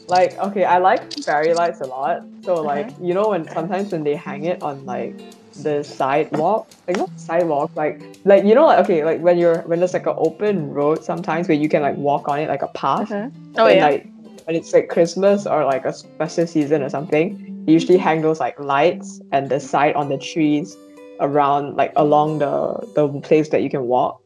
[0.08, 2.22] like okay, I like fairy lights a lot.
[2.44, 5.20] So like you know when sometimes when they hang it on like
[5.56, 9.80] the sidewalk, like not sidewalk, like like you know like okay, like when you're when
[9.80, 12.68] there's like an open road sometimes where you can like walk on it like a
[12.70, 13.12] path.
[13.12, 13.86] Oh and, yeah.
[13.88, 14.10] like
[14.46, 18.40] when it's like Christmas or like a special season or something, they usually hang those
[18.40, 20.76] like lights and the side on the trees
[21.22, 24.20] around like along the the place that you can walk,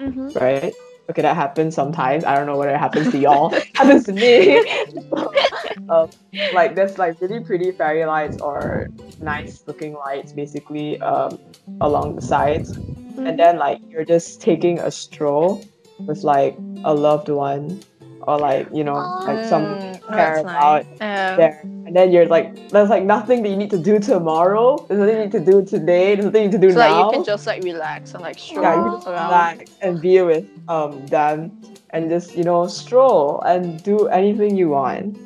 [0.00, 0.38] Mm-hmm.
[0.38, 0.72] right?
[1.10, 2.24] Okay, that happens sometimes.
[2.24, 3.50] I don't know whether it happens to y'all.
[3.74, 4.58] happens to me.
[5.88, 6.10] um,
[6.52, 8.88] like there's like really pretty fairy lights or
[9.20, 11.38] nice looking lights basically um,
[11.80, 15.64] along the sides, and then like you're just taking a stroll
[16.00, 17.82] with like a loved one
[18.22, 21.38] or like you know like some care about nice.
[21.38, 21.62] Yeah.
[21.92, 22.04] There.
[22.04, 24.84] And then you're like, there's like nothing that you need to do tomorrow.
[24.88, 26.14] There's nothing you need to do today.
[26.14, 26.88] There's nothing you need to do So now.
[26.88, 29.26] like you can just like relax and like stroll yeah, you can around.
[29.26, 31.52] relax and be with um them
[31.90, 35.16] and just you know stroll and do anything you want.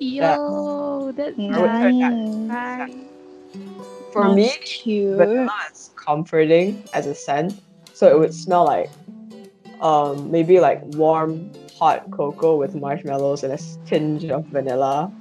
[0.00, 1.92] Yo, that's Nice.
[2.24, 2.92] nice.
[4.12, 5.16] For me, That's cute.
[5.16, 7.60] vanilla is comforting as a scent,
[7.92, 8.90] so it would smell like
[9.80, 15.12] um maybe like warm hot cocoa with marshmallows and a tinge of vanilla.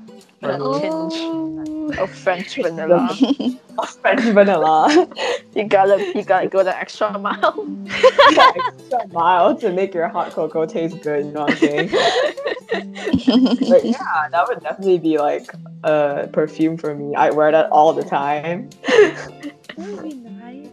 [0.46, 3.10] For A tinge Oh, of French vanilla.
[4.02, 5.08] French vanilla.
[5.56, 7.66] you gotta you gotta go the extra mile.
[8.32, 11.26] yeah, extra mild to make your hot cocoa taste good.
[11.26, 11.90] You know what I'm saying?
[13.70, 15.54] but yeah, that would definitely be like
[15.84, 17.16] a perfume for me.
[17.16, 18.70] I wear that all the time.
[18.88, 19.32] that
[19.78, 20.70] would be nice.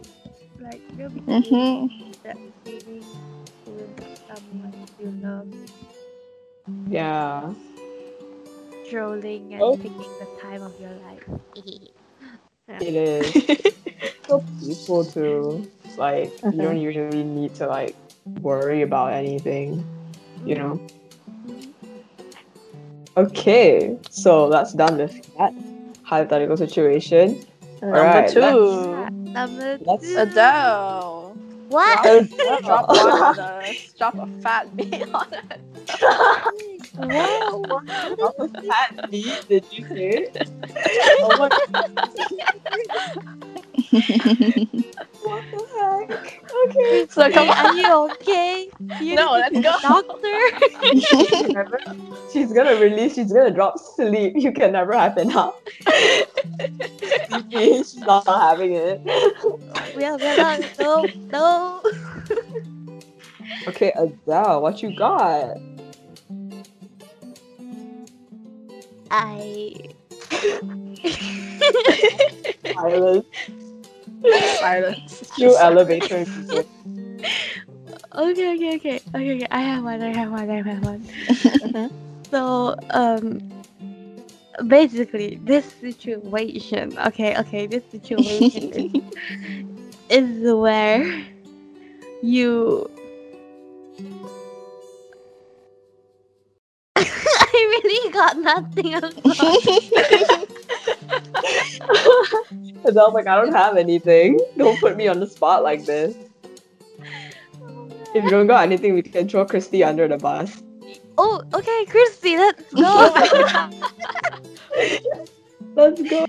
[0.59, 1.45] Like, that would be cute.
[1.51, 1.89] Mhm.
[2.23, 3.03] That feeling
[3.65, 5.47] with someone you love,
[6.89, 7.53] Yeah.
[8.93, 9.75] Strolling and Oh.
[9.75, 11.25] taking the time of your life.
[12.77, 13.25] It is
[14.29, 15.65] so peaceful too.
[15.83, 16.61] It's like you uh-huh.
[16.61, 17.95] don't usually need to like
[18.45, 19.81] worry about anything,
[20.45, 20.77] you know.
[20.77, 21.73] Mm-hmm.
[23.17, 25.53] Okay, so that's done with that
[26.03, 27.41] hypothetical situation.
[27.81, 29.09] Number Alright, two.
[29.33, 30.21] Number Let's- two.
[30.21, 31.33] Adele.
[31.69, 32.03] What?
[32.05, 33.93] Drop, drop one on us.
[33.97, 36.69] Drop a fat beat on it.
[36.95, 37.63] Wow.
[38.17, 39.45] What was that beat?
[39.49, 40.27] Did you say?
[41.21, 41.49] oh my
[45.23, 46.43] What the heck?
[46.69, 47.07] Okay.
[47.09, 47.57] So come on.
[47.57, 48.69] Are you okay?
[49.01, 49.73] You No, let's go.
[49.81, 50.37] Doctor.
[51.47, 51.79] Remember?
[52.31, 54.33] She's gonna release, she's gonna drop sleep.
[54.35, 55.55] You can never have enough.
[57.51, 59.01] She's not having it.
[59.95, 60.59] we are we are not.
[60.79, 61.81] No, no.
[63.67, 65.57] Okay, Adele, what you got?
[69.13, 69.75] I.
[72.73, 73.25] Silence.
[74.59, 75.23] Silence.
[75.37, 76.67] Two elevator music.
[78.15, 79.47] Okay, okay, okay, okay, okay.
[79.51, 80.01] I have one.
[80.01, 80.49] I have one.
[80.49, 81.91] I have one.
[82.33, 83.37] So, um,
[84.65, 86.97] basically, this situation.
[86.97, 87.67] Okay, okay.
[87.67, 88.73] This situation
[90.09, 91.05] is, is where
[92.23, 92.89] you.
[97.83, 98.93] Really got nothing.
[98.93, 99.57] and I'm sorry.
[102.85, 104.39] Adele's like, I don't have anything.
[104.57, 106.15] Don't put me on the spot like this.
[108.13, 110.61] If you don't got anything, we can throw Christy under the bus.
[111.17, 113.13] Oh, okay, Christy, let's go.
[115.75, 116.25] Let's go.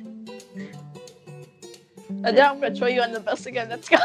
[2.25, 3.69] Adele, I'm gonna throw you on the bus again.
[3.69, 3.97] Let's go.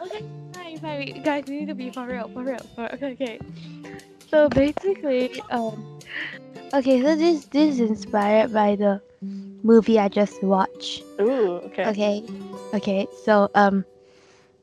[0.00, 1.22] okay, fine, fine.
[1.22, 2.64] Guys, we need to be for real, for real.
[2.74, 3.40] For, okay, okay.
[4.30, 5.98] So basically, um,
[6.72, 9.02] okay, so this this is inspired by the
[9.62, 11.02] movie I just watched.
[11.20, 11.86] Ooh, okay.
[11.88, 12.24] Okay,
[12.74, 13.06] okay.
[13.24, 13.84] So um,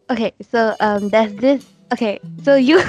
[0.09, 0.31] okay.
[0.41, 1.65] So um, there's this.
[1.91, 2.79] Okay, so you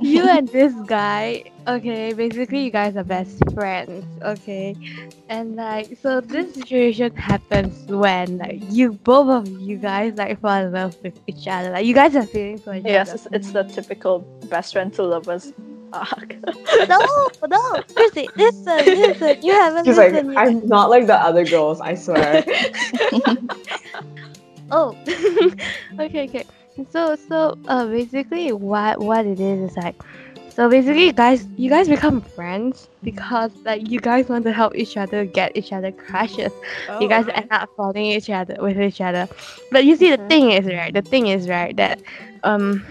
[0.00, 1.44] you and this guy.
[1.68, 4.06] Okay, basically you guys are best friends.
[4.22, 4.76] Okay,
[5.28, 10.64] and like so this situation happens when like you both of you guys like fall
[10.66, 11.70] in love with each other.
[11.70, 13.16] Like you guys are feeling for each Yes, other.
[13.16, 15.52] it's, it's the typical best friend to lovers
[15.92, 16.36] arc.
[16.88, 17.00] no,
[17.48, 19.36] no, Chrissy, listen, listen.
[19.42, 20.26] You haven't She's like, yet.
[20.36, 22.44] I'm not like the other girls, I swear.
[24.70, 24.98] Oh,
[26.00, 26.44] okay, okay.
[26.90, 29.96] So, so, uh, basically, what what it is is like,
[30.48, 34.96] so basically, guys, you guys become friends because like you guys want to help each
[34.96, 36.52] other get each other crushes.
[36.88, 37.34] Oh, you guys okay.
[37.34, 39.28] end up falling each other with each other.
[39.70, 40.28] But you see, the Mhm.
[40.28, 40.92] thing is right.
[40.92, 42.00] The thing is right that
[42.44, 42.82] um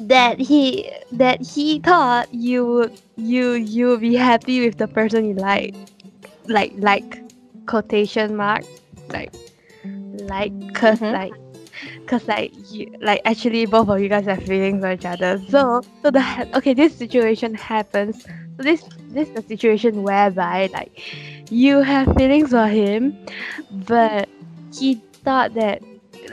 [0.00, 5.34] that he that he thought you would you you be happy with the person you
[5.34, 5.74] like,
[6.48, 7.22] like like
[7.66, 8.64] quotation mark
[9.08, 9.32] like
[10.12, 11.10] like cause Mhm.
[11.10, 11.32] like
[12.08, 15.40] cause like you like actually both of you guys have feelings for each other.
[15.48, 16.22] So so the
[16.56, 18.24] okay this situation happens.
[18.56, 20.92] So this this is a situation whereby like
[21.50, 23.16] you have feelings for him,
[23.70, 24.28] but
[24.72, 25.82] he thought that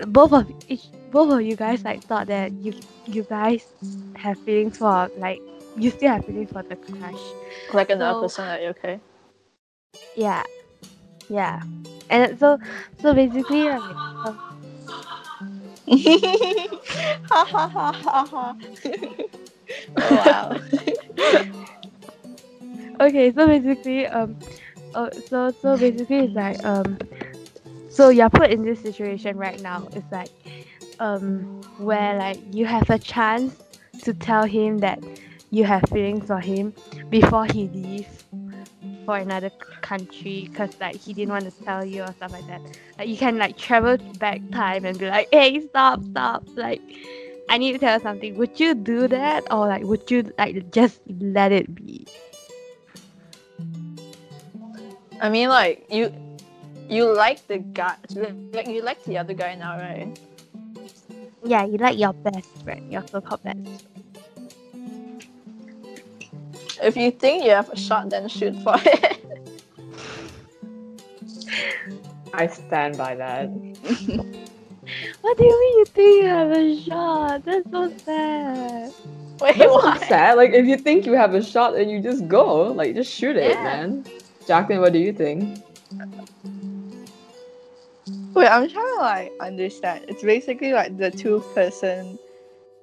[0.07, 2.73] both of each both of you guys like thought that you
[3.05, 3.65] you guys
[4.15, 5.41] have feelings for like
[5.77, 7.23] you still have feelings for the crush.
[7.73, 8.99] Like another So- person, like, okay.
[10.15, 10.43] Yeah,
[11.29, 11.61] yeah,
[12.09, 12.57] and so
[13.01, 13.83] so basically like
[14.25, 14.39] um,
[15.87, 18.55] ha ha ha ha ha.
[20.01, 20.57] oh wow.
[23.01, 24.37] okay, so basically um,
[24.93, 26.97] uh, so so basically it's like um,
[27.89, 29.87] so you're put in this situation right now.
[29.93, 30.29] It's like
[30.99, 33.55] um where like you have a chance
[34.03, 35.03] to tell him that
[35.51, 36.73] you have feelings for him
[37.09, 38.25] before he leaves
[39.05, 39.51] for another
[39.81, 42.61] country because like he didn't want to tell you or stuff like that
[42.97, 46.81] like you can like travel back time and be like hey stop stop like
[47.49, 50.99] i need to tell something would you do that or like would you like just
[51.19, 52.05] let it be
[55.21, 56.11] I mean, like you,
[56.89, 57.95] you like the guy,
[58.53, 60.19] like you like the other guy now, right?
[61.45, 63.94] yeah you like your best friend your so-called best friend.
[66.83, 69.21] If you think you have a shot, then shoot for it.
[72.33, 73.47] I stand by that.
[75.21, 78.93] what do you mean you think you have a shot that's so sad
[79.39, 79.97] Wait, That's why?
[80.07, 80.37] sad.
[80.37, 83.35] Like if you think you have a shot and you just go, like just shoot
[83.35, 83.63] it, Yeah.
[83.63, 84.05] man.
[84.47, 85.57] Jacqueline, what do you think?
[88.33, 90.05] Wait, I'm trying to like understand.
[90.07, 92.17] It's basically like the two person,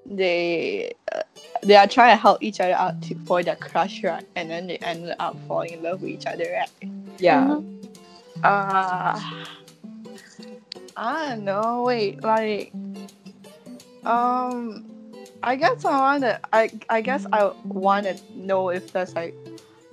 [0.07, 1.23] they uh,
[1.63, 4.25] they are trying to help each other out to, for their crush, right?
[4.37, 6.91] And then they ended up falling in love with each other, right?
[7.19, 7.45] Yeah.
[7.45, 7.65] Mhm.
[8.43, 9.21] Uh,
[10.97, 11.85] I don't know.
[11.85, 12.73] Wait, like,
[14.05, 14.85] um,
[15.43, 16.41] I guess I wanna.
[16.53, 19.35] I I guess I wanna know if there's like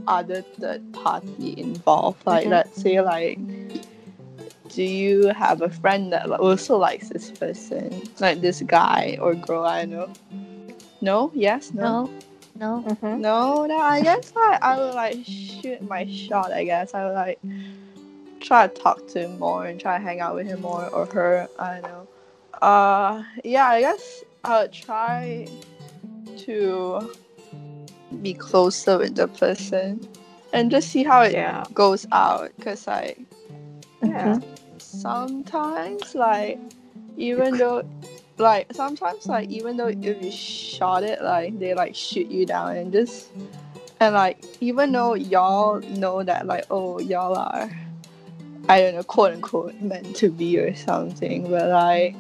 [0.08, 2.26] other third party involved.
[2.26, 2.52] Like, Mhm.
[2.52, 3.40] let's say like.
[4.80, 9.66] Do you have a friend that also likes this person, like this guy or girl?
[9.66, 10.08] I know.
[11.02, 11.34] No.
[11.36, 11.74] Yes.
[11.74, 12.10] No.
[12.56, 13.20] no no Mhm.
[13.20, 16.54] No, no, I guess like I would like shoot my shot.
[16.54, 17.42] I guess I would like
[18.40, 21.06] try to talk to him more and try to hang out with him more or
[21.08, 21.50] her.
[21.60, 22.08] I don't know.
[22.62, 25.46] Uh, yeah, I guess I would try
[26.48, 27.12] to
[28.22, 30.08] be closer with the person
[30.54, 31.66] and just see how it Yeah.
[31.74, 32.54] goes out.
[32.62, 33.20] Cause like
[34.02, 34.40] Yeah.
[34.90, 36.60] Sometimes like
[37.18, 37.84] even though
[38.38, 42.76] like sometimes like even though if you shot it like they like shoot you down
[42.76, 43.30] and just
[44.00, 47.70] and like even though y'all know that like oh y'all are
[48.68, 52.16] I don't know quote unquote meant to be or something but like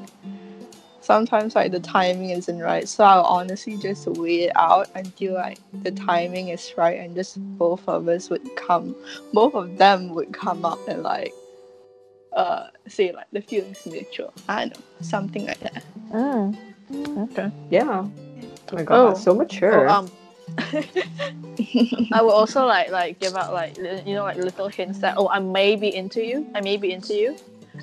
[1.01, 2.87] sometimes like the timing isn't right.
[2.87, 7.39] So I'll honestly just wait it out until like the timing is right and just
[7.57, 8.95] both of us would come
[9.33, 11.33] both of them would come up and like
[12.33, 14.33] uh say like the feelings mutual.
[14.47, 15.83] I don't know, something like that.
[16.11, 16.55] Mm.
[17.31, 17.51] Okay.
[17.69, 18.05] Yeah.
[18.71, 19.13] Oh my god, Oh.
[19.15, 19.87] so mature.
[19.89, 20.11] Oh, um,
[22.11, 25.27] I will also like like give out like you know like little hints that oh
[25.29, 27.35] I may be into you, I may be into you,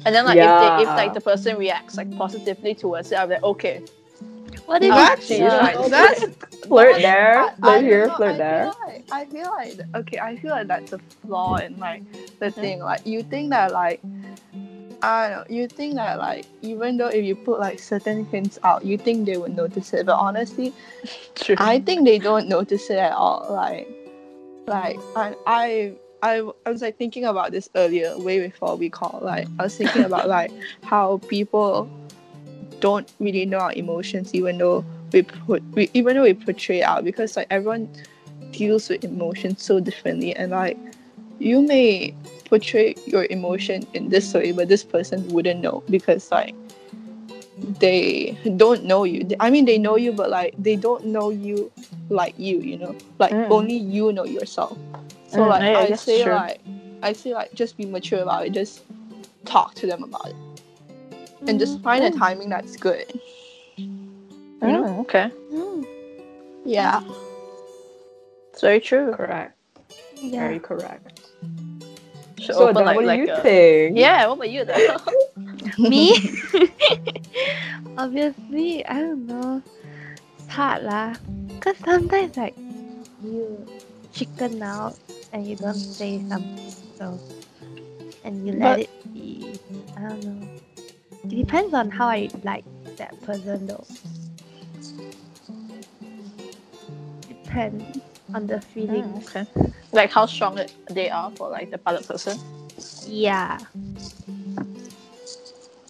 [0.05, 3.27] and then like if they, if like the person reacts like positively towards it, I'll
[3.27, 3.83] be like okay,
[4.67, 5.89] what if Oh, That's she's yeah.
[5.89, 6.25] that's
[6.67, 8.73] flirt there, I- I flirt here, feel- flirt I there.
[8.73, 12.03] Feel like, I feel like okay, I feel like that's a flaw in like
[12.39, 12.61] the hmm.
[12.61, 12.79] thing.
[12.81, 14.01] Like you think that like
[15.03, 18.59] I don't know, you think that like even though if you put like certain hints
[18.65, 20.07] out, you think they would notice it.
[20.07, 20.73] But honestly,
[21.35, 21.57] true.
[21.59, 23.47] I think they don't notice it at all.
[23.51, 23.89] Like,
[24.67, 25.93] like I, I,
[26.23, 29.23] I, I was like thinking about this earlier, way before we called.
[29.23, 30.51] Like, I was thinking about like
[30.83, 31.89] how people
[32.81, 37.05] don't really know our emotions, even though we put, we, even though we portray out,
[37.05, 37.89] because like everyone
[38.53, 40.77] deals with emotions so differently, and like
[41.39, 42.15] you may
[42.47, 46.55] portray your emotion in this way, but this person wouldn't know because like
[47.81, 49.27] they don't know you.
[49.41, 51.71] I mean, they know you, but like they don't know you
[52.11, 52.59] like you.
[52.61, 53.51] You know, like Mm.
[53.51, 54.77] only you know yourself.
[55.29, 56.33] So Mm, like yeah, I say true.
[56.33, 56.61] like
[57.03, 58.53] I say like just be mature about it.
[58.53, 58.85] Just
[59.45, 60.37] talk to them about it,
[61.49, 63.07] and just find a timing that's good.
[63.77, 63.87] You
[64.63, 64.85] know?
[64.85, 65.85] Mm, okay, Mm,
[66.65, 67.03] Yeah.
[68.53, 69.13] it's very true.
[69.13, 69.53] Correct.
[70.17, 70.41] yeah.
[70.41, 71.21] Very correct.
[72.41, 73.97] Should So open then, like what do like you a, think?
[73.97, 74.27] yeah.
[74.27, 74.97] What about you though?
[75.89, 76.13] Me?
[77.99, 79.63] Obviously, I don't know.
[80.39, 81.15] It's hard lah.
[81.61, 82.57] Cause sometimes like
[83.25, 83.65] you
[84.13, 84.97] chicken out
[85.33, 87.19] and you don't say something, so
[88.25, 89.57] and you let But- it be.
[89.97, 90.41] I don't know.
[91.27, 92.65] It depends on how I like
[92.97, 93.85] that person though.
[97.27, 97.99] Depends
[98.33, 99.03] on the feeling.
[99.03, 99.47] Mm, okay,
[99.93, 100.61] like how strong
[100.91, 102.39] they are for like the other person.
[103.07, 103.59] Yeah.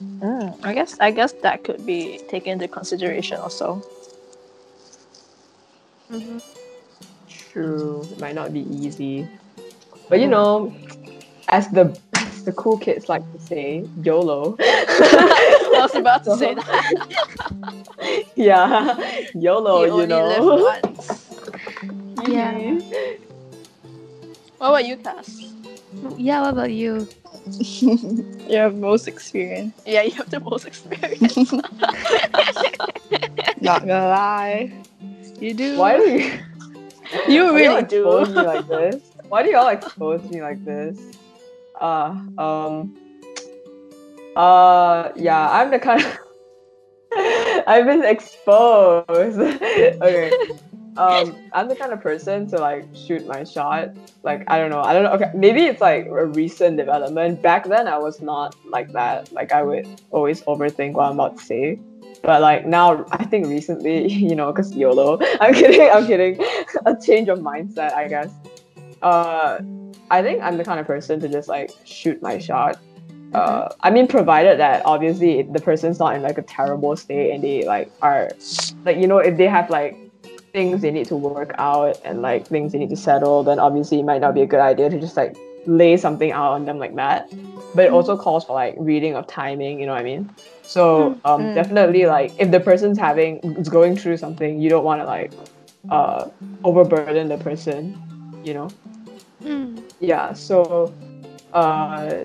[0.00, 3.82] Mm, I guess I guess that could be taken into consideration also.
[6.10, 6.38] Mm-hmm.
[7.28, 9.28] True, it might not be easy,
[10.08, 10.72] but you know,
[11.48, 12.05] as the as
[12.46, 14.56] the cool kids like to say, YOLO.
[14.60, 18.26] I was about to say that.
[18.36, 18.96] yeah,
[19.34, 19.80] YOLO.
[19.80, 20.28] you You, only know.
[20.28, 21.22] live once.
[22.26, 22.80] Yeah.
[24.58, 25.52] What about you, Cass?
[26.16, 27.06] Yeah, what about you?
[27.60, 29.74] you have most experience.
[29.86, 31.36] Yeah, you have the most experience.
[33.60, 34.72] Not gonna lie.
[35.40, 35.76] You do.
[35.78, 36.40] Why do you?
[37.28, 38.34] you Why really do you expose do.
[38.34, 39.02] me like this?
[39.28, 40.98] Why do y'all expose me like this?
[41.80, 42.96] Uh, um,
[44.34, 46.18] uh, yeah, I'm the kind of.
[47.66, 49.38] I've been exposed.
[49.40, 50.32] okay.
[50.96, 53.94] Um, I'm the kind of person to like shoot my shot.
[54.22, 54.80] Like I don't know.
[54.80, 55.12] I don't know.
[55.12, 57.42] Okay, maybe it's like a recent development.
[57.42, 59.30] Back then, I was not like that.
[59.32, 61.78] Like I would always overthink what I'm about to say.
[62.22, 65.18] But like now, I think recently, you know, because YOLO.
[65.40, 65.88] I'm kidding.
[65.90, 66.40] I'm kidding.
[66.86, 68.32] a change of mindset, I guess.
[69.02, 69.58] Uh,
[70.10, 72.78] I think I'm the kind of person to just like shoot my shot.
[73.34, 77.42] Uh, I mean, provided that obviously the person's not in like a terrible state and
[77.42, 78.30] they like are,
[78.84, 79.96] like you know, if they have like
[80.52, 84.00] things they need to work out and like things they need to settle, then obviously
[84.00, 85.36] it might not be a good idea to just like
[85.66, 87.28] lay something out on them like that.
[87.74, 90.30] But it also calls for like reading of timing, you know what I mean?
[90.62, 91.54] So um, Mm.
[91.54, 95.32] definitely like if the person's having is going through something, you don't want to like
[95.90, 96.28] uh
[96.64, 97.96] overburden the person,
[98.46, 98.68] you know?
[99.42, 99.82] Mm.
[100.00, 100.94] yeah so
[101.52, 102.24] uh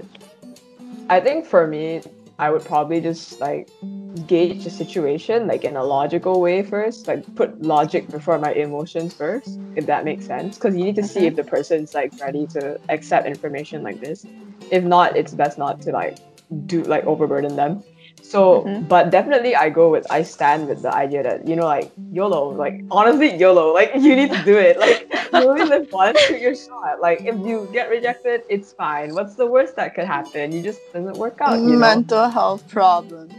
[1.09, 2.01] i think for me
[2.39, 3.67] i would probably just like
[4.27, 9.13] gauge the situation like in a logical way first like put logic before my emotions
[9.13, 12.47] first if that makes sense because you need to see if the person's like ready
[12.47, 14.25] to accept information like this
[14.71, 16.17] if not it's best not to like
[16.65, 17.83] do like overburden them
[18.31, 18.87] so Mhm.
[18.93, 22.41] but definitely i go with i stand with the idea that you know like yolo
[22.63, 26.41] like honestly yolo like you need to do it like you only live once shoot
[26.41, 30.51] your shot like if you get rejected it's fine what's the worst that could happen
[30.53, 33.33] you just doesn't work out you know Mental health problems.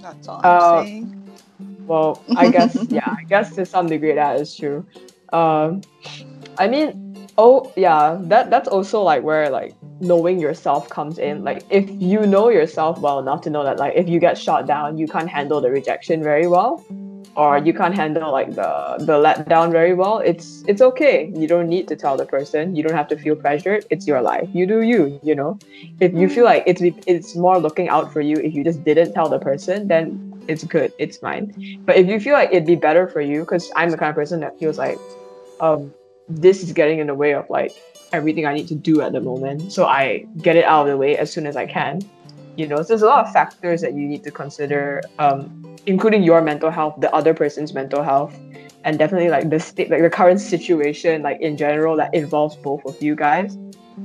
[0.00, 1.14] That's all I'm Uh, saying.
[1.86, 4.84] Well, I guess yeah, I guess to some degree that is true.
[5.32, 5.82] Um,
[6.58, 6.94] I mean,
[7.38, 11.44] oh yeah, that that's also like where like knowing yourself comes in.
[11.44, 14.66] Like if you know yourself well enough to know that like if you get shot
[14.66, 16.84] down, you can't handle the rejection very well,
[17.36, 20.18] or you can't handle like the the letdown very well.
[20.18, 21.32] It's it's okay.
[21.34, 22.74] You don't need to tell the person.
[22.74, 23.86] You don't have to feel pressured.
[23.90, 24.48] It's your life.
[24.52, 25.20] You do you.
[25.22, 25.58] You know.
[26.00, 29.14] If you feel like it's it's more looking out for you if you just didn't
[29.14, 30.92] tell the person, then it's good.
[30.98, 31.54] It's fine.
[31.86, 34.16] But if you feel like it'd be better for you, because I'm the kind of
[34.16, 34.98] person that feels like,
[35.60, 35.94] um,
[36.28, 37.72] this is getting in the way of like
[38.12, 40.96] everything I need to do at the moment, so I get it out of the
[40.96, 42.00] way as soon as I can.
[42.56, 46.22] You know, so there's a lot of factors that you need to consider, um, including
[46.22, 48.38] your mental health, the other person's mental health,
[48.84, 52.84] and definitely like the state, like the current situation, like in general, that involves both
[52.84, 53.56] of you guys.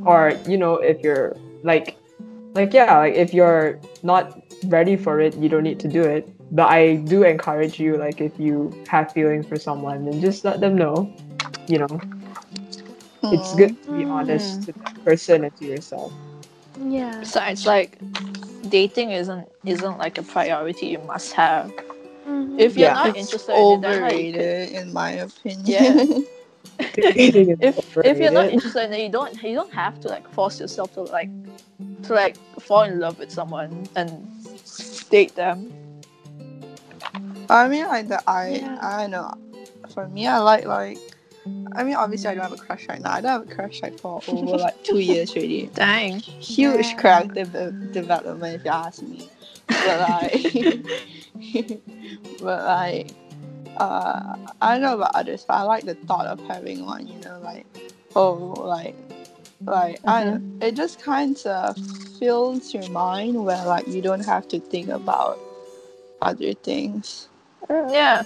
[0.05, 1.97] Or you know, if you're like,
[2.53, 6.30] like yeah, like if you're not ready for it, you don't need to do it.
[6.51, 10.62] But I do encourage you, like if you have feelings for someone, then just let
[10.62, 11.14] them know.
[11.68, 11.99] You know,
[13.32, 13.57] it's Hmm.
[13.57, 16.13] good to be honest to that person and to yourself.
[16.88, 17.11] Yeah.
[17.19, 17.97] Besides, like
[18.69, 21.71] dating isn't isn't like a priority you must have.
[22.28, 22.59] Mhm.
[22.59, 22.93] If you're Yeah.
[22.93, 25.65] not It's interested in it, then, like, overrated, in my opinion.
[25.65, 25.93] Yeah.
[27.15, 30.28] if if if you're not interested in it, you don't you don't have to like
[30.34, 31.30] force yourself to like
[32.03, 34.28] to like fall in love with someone and
[35.09, 35.71] date them.
[37.49, 38.78] I mean, like the I Yeah.
[38.82, 39.34] I don't know.
[39.93, 40.97] For me, I like like.
[41.76, 43.11] I mean, obviously, I don't have a crush right now.
[43.13, 45.68] I don't have a crush like for over like two years already.
[45.74, 46.20] Dang.
[46.22, 47.01] Huge Yeah.
[47.01, 49.30] character de- development, if you ask me.
[49.84, 50.80] But like,
[52.41, 53.11] but like,
[53.78, 57.07] uh, I don't know about others, but I like the thought of having one.
[57.07, 57.65] You know, like,
[58.15, 58.95] oh, like,
[59.65, 61.78] like I don't, it just kind of
[62.20, 65.39] fills your mind where like you don't have to think about
[66.22, 67.30] other things.
[67.70, 68.24] Mm, yeah,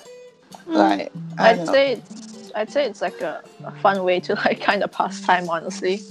[0.65, 1.73] Like, I I'd don't know.
[1.73, 5.21] say it's, I'd say it's like a, a fun way to like kind of pass
[5.21, 5.49] time.
[5.49, 6.01] Honestly,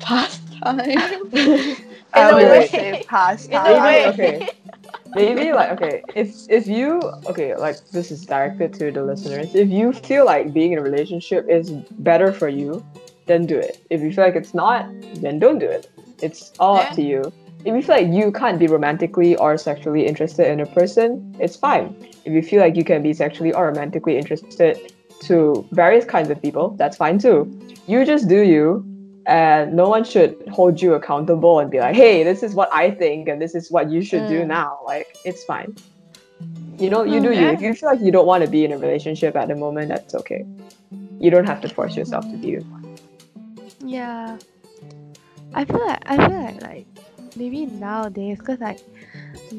[0.00, 0.78] pastime.
[2.16, 2.68] In I a would way.
[2.68, 3.66] say In pastime.
[3.76, 4.06] a way.
[4.06, 4.48] okay.
[5.14, 9.54] Maybe like okay, if if you okay, like this is directed to the listeners.
[9.54, 12.84] If you feel like being in a relationship is better for you,
[13.26, 13.84] then do it.
[13.90, 14.86] If you feel like it's not,
[15.16, 15.90] then don't do it.
[16.22, 17.32] It's all up to you.
[17.64, 21.56] If you feel like you can't be romantically or sexually interested in a person, it's
[21.56, 21.96] fine.
[22.24, 24.92] If you feel like you can be sexually or romantically interested
[25.22, 27.48] to various kinds of people, that's fine too.
[27.86, 28.84] You just do you.
[29.26, 32.90] and no one should hold you accountable and be like, "Hey, this is what I
[32.90, 34.48] think, and this is what you should do Mm.
[34.48, 35.74] now." Like, it's fine.
[36.78, 37.46] You know, you do Mm, you.
[37.56, 39.88] If you feel like you don't want to be in a relationship at the moment,
[39.88, 40.44] that's okay.
[41.20, 42.84] You don't have to force yourself to be in one.
[43.80, 44.36] Yeah.
[45.54, 46.86] I feel like I feel like like
[47.36, 48.80] maybe nowadays because like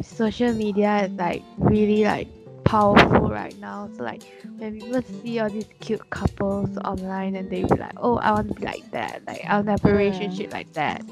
[0.04, 2.28] social media is like really like
[2.66, 3.90] powerful right now.
[3.98, 4.24] So like
[4.58, 8.50] when people see all these cute couples online and they be like, Oh, I want
[8.50, 11.06] to be like that, like I want to have a relationship like that.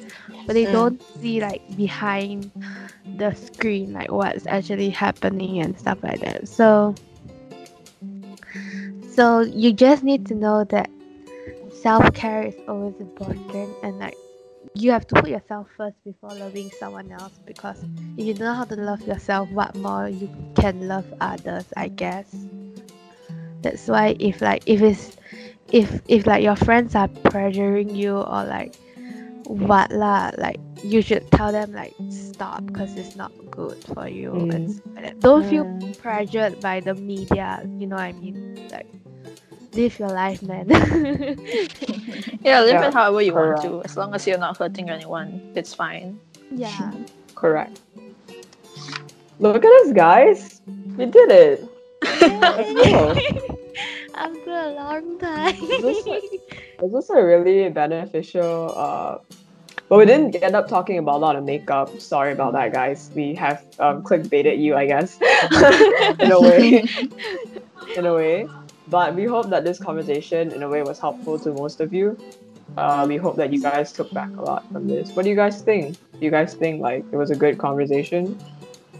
[0.47, 0.72] But they Mm.
[0.72, 2.51] don't see like behind
[3.16, 6.47] the screen like what's actually happening and stuff like that.
[6.47, 6.95] So
[9.16, 10.89] so you just need to know that
[11.72, 14.18] self care is always important and like
[14.76, 17.86] you have to put yourself first before loving someone else because
[18.18, 21.90] if you don't know how to love yourself, what more you can love others, I
[21.90, 22.48] guess.
[23.62, 25.14] That's why if like if it's
[25.72, 28.74] if if like your friends are pressuring you or like
[29.46, 34.48] what lah, like you should tell them like stop because it's not good for you
[34.52, 35.02] and Mm.
[35.02, 35.20] that.
[35.22, 35.66] Don't feel
[35.98, 38.38] pressured by the media, you know what I mean?
[38.72, 38.88] Like
[39.74, 40.68] live your life man.
[42.44, 43.82] Yeah, live Yeah, it however you want to.
[43.84, 46.20] As long as you're not hurting anyone, it's fine.
[46.52, 46.92] yeah.
[47.36, 47.80] Correct.
[49.40, 50.62] Look at us, guys.
[50.98, 51.66] We did it.
[52.22, 53.20] Let's.
[54.16, 55.56] After a long time.
[55.82, 56.04] This
[56.80, 58.74] This was a really beneficial.
[58.76, 59.18] Uh,
[59.90, 62.00] but we didn't end up talking about a lot of makeup.
[62.00, 63.10] Sorry about that, guys.
[63.16, 65.20] We have um, clickbaited you, I guess,
[66.20, 66.86] in a way.
[67.98, 68.48] in a way.
[68.88, 72.18] But we hope that this conversation, in a way, was helpful to most of you.
[72.78, 75.12] Uh, we hope that you guys took back a lot from this.
[75.12, 75.96] What do you guys think?
[76.14, 78.38] Do you guys think like it was a good conversation?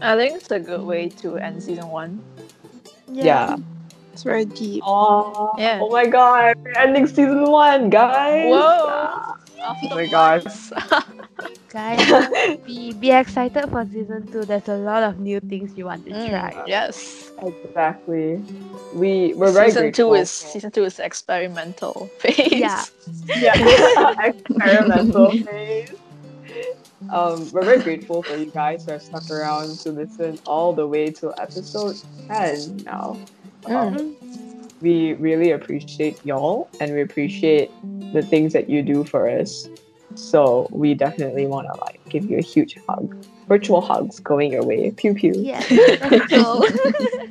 [0.02, 2.22] I think it's a good way to end season one.
[3.12, 3.24] Yeah.
[3.24, 3.58] yeah.
[4.12, 4.84] It's very deep.
[4.86, 5.80] Oh, Yeah.
[5.82, 8.46] oh my god, we're ending season one, guys.
[8.50, 9.36] Whoa!
[9.66, 10.44] Oh my gosh.
[11.74, 11.98] Guys,
[12.66, 14.46] be be excited for season two.
[14.46, 16.64] There's a lot of new things you want to Mm, try.
[16.68, 17.32] yes.
[17.42, 18.46] Exactly.
[18.94, 22.62] We we're very season two is for- season two is experimental phase.
[22.62, 22.84] Yeah.
[23.42, 25.90] yeah experimental phase.
[27.10, 30.88] Um, we're very grateful for you guys who have stuck around to listen all the
[30.88, 31.98] way to episode
[32.30, 33.18] ten now.
[33.66, 34.72] Um, Mm.
[34.82, 37.72] we really appreciate y'all and we appreciate
[38.14, 39.68] the things that you do for us.
[40.16, 43.16] So we definitely want to like give you a huge hug,
[43.48, 44.92] virtual hugs going your way.
[44.92, 45.34] Pew pew.
[45.36, 45.70] Yes.
[46.32, 46.70] Let's.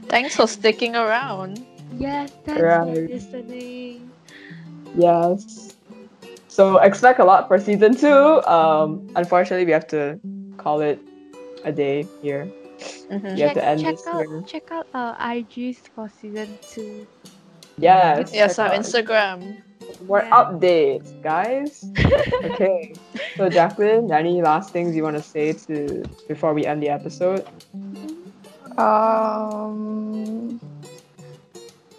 [0.08, 1.64] Thanks for sticking around.
[1.98, 2.30] yes.
[2.44, 4.10] Thanks for listening.
[4.96, 5.76] Yes.
[6.48, 8.42] So expect a lot for season two.
[8.44, 10.20] Um, unfortunately, we have to
[10.58, 11.00] call it
[11.64, 12.50] a day here.
[13.10, 13.36] Mhm.
[13.38, 14.42] You have Check, to end check this out here.
[14.46, 17.06] check out our IGs for season two.
[17.78, 18.32] Yes.
[18.34, 19.62] Yes, check our out Instagram.
[20.06, 20.30] More Yeah.
[20.30, 21.84] updates, guys.
[22.44, 22.94] okay.
[23.36, 27.46] So Jacqueline, any last things you want to say to before we end the episode?
[28.78, 30.60] Um,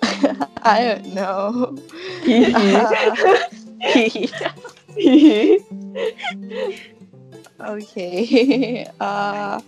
[0.64, 1.78] I don't know.
[7.60, 8.88] okay.
[9.00, 9.60] uh,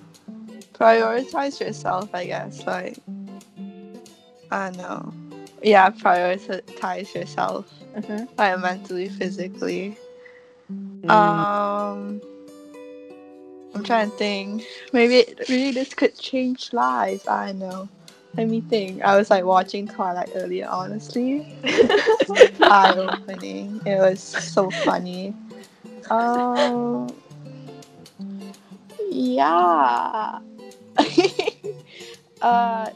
[0.74, 2.66] prioritize yourself, I guess.
[2.66, 2.97] Like,
[4.51, 5.13] I don't know.
[5.61, 8.28] Yeah, prioritize yourself, Mhm.
[8.38, 9.98] like mentally, physically.
[10.72, 12.22] Mm, Um,
[13.74, 14.66] I'm trying to think.
[14.93, 17.28] Maybe maybe this could change lives.
[17.28, 17.88] I know.
[18.38, 19.02] Let me think.
[19.04, 20.68] I was like watching Twilight earlier.
[20.70, 21.46] Honestly,
[22.70, 23.82] eye opening.
[23.86, 25.34] It was so funny.
[26.10, 27.14] Um,
[29.10, 30.39] yeah.
[32.41, 32.89] uh,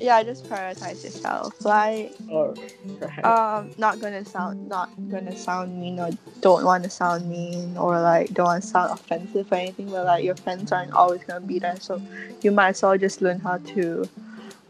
[0.00, 0.22] yeah.
[0.22, 1.64] Just prioritize yourself.
[1.64, 2.54] Like oh,
[3.00, 3.24] right.
[3.24, 8.00] um not gonna sound not gonna sound mean or don't want to sound mean or
[8.00, 11.40] like don't want to sound offensive or anything but like your friends aren't always gonna
[11.40, 12.00] be there so
[12.42, 14.08] you might as well just learn how to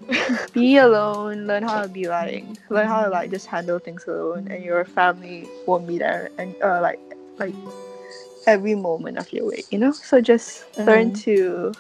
[0.53, 4.49] be alone learn how to be like learn how to like just handle things alone
[4.49, 7.01] and your family won't be there and uh like
[7.39, 7.55] like
[8.47, 11.73] every moment of your way you know so just learn to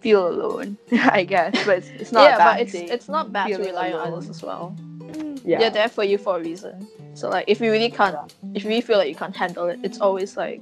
[0.00, 2.88] feel alone i guess but it's, it's not a yeah, bad but it's thing.
[2.88, 4.74] it's not bad to feeling rely on others as well.
[4.78, 5.58] Mm, yeah.
[5.58, 6.86] They're there for you for a reason.
[7.14, 8.16] So like, if you really can't,
[8.54, 10.60] if you really feel like you can't handle it, it's always like,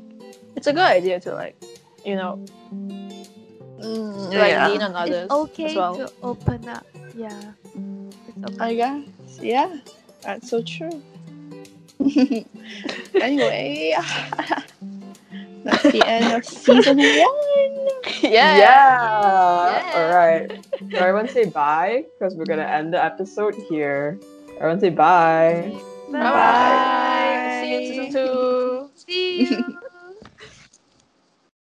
[0.57, 1.57] it's a good idea to like,
[2.05, 2.45] you know,
[3.81, 4.69] Mm, like yeah.
[4.69, 5.97] lean on others It's okay as well.
[5.97, 6.87] to open up.
[7.15, 7.53] Yeah.
[8.29, 8.57] It's okay.
[8.61, 9.39] I guess.
[9.41, 9.77] Yeah,
[10.23, 11.03] that's so true.
[13.21, 13.95] anyway,
[15.65, 17.89] That's the end of season one.
[18.23, 18.31] Yeah.
[18.31, 18.59] yeah.
[18.59, 19.93] yeah.
[19.95, 20.67] All right.
[20.93, 24.19] So everyone say bye because we're gonna end the episode here.
[24.57, 25.73] Everyone say bye.
[26.11, 26.13] Bye.
[26.13, 26.31] bye.
[26.31, 27.61] bye.
[27.63, 28.91] See you season two.
[28.95, 29.79] See you.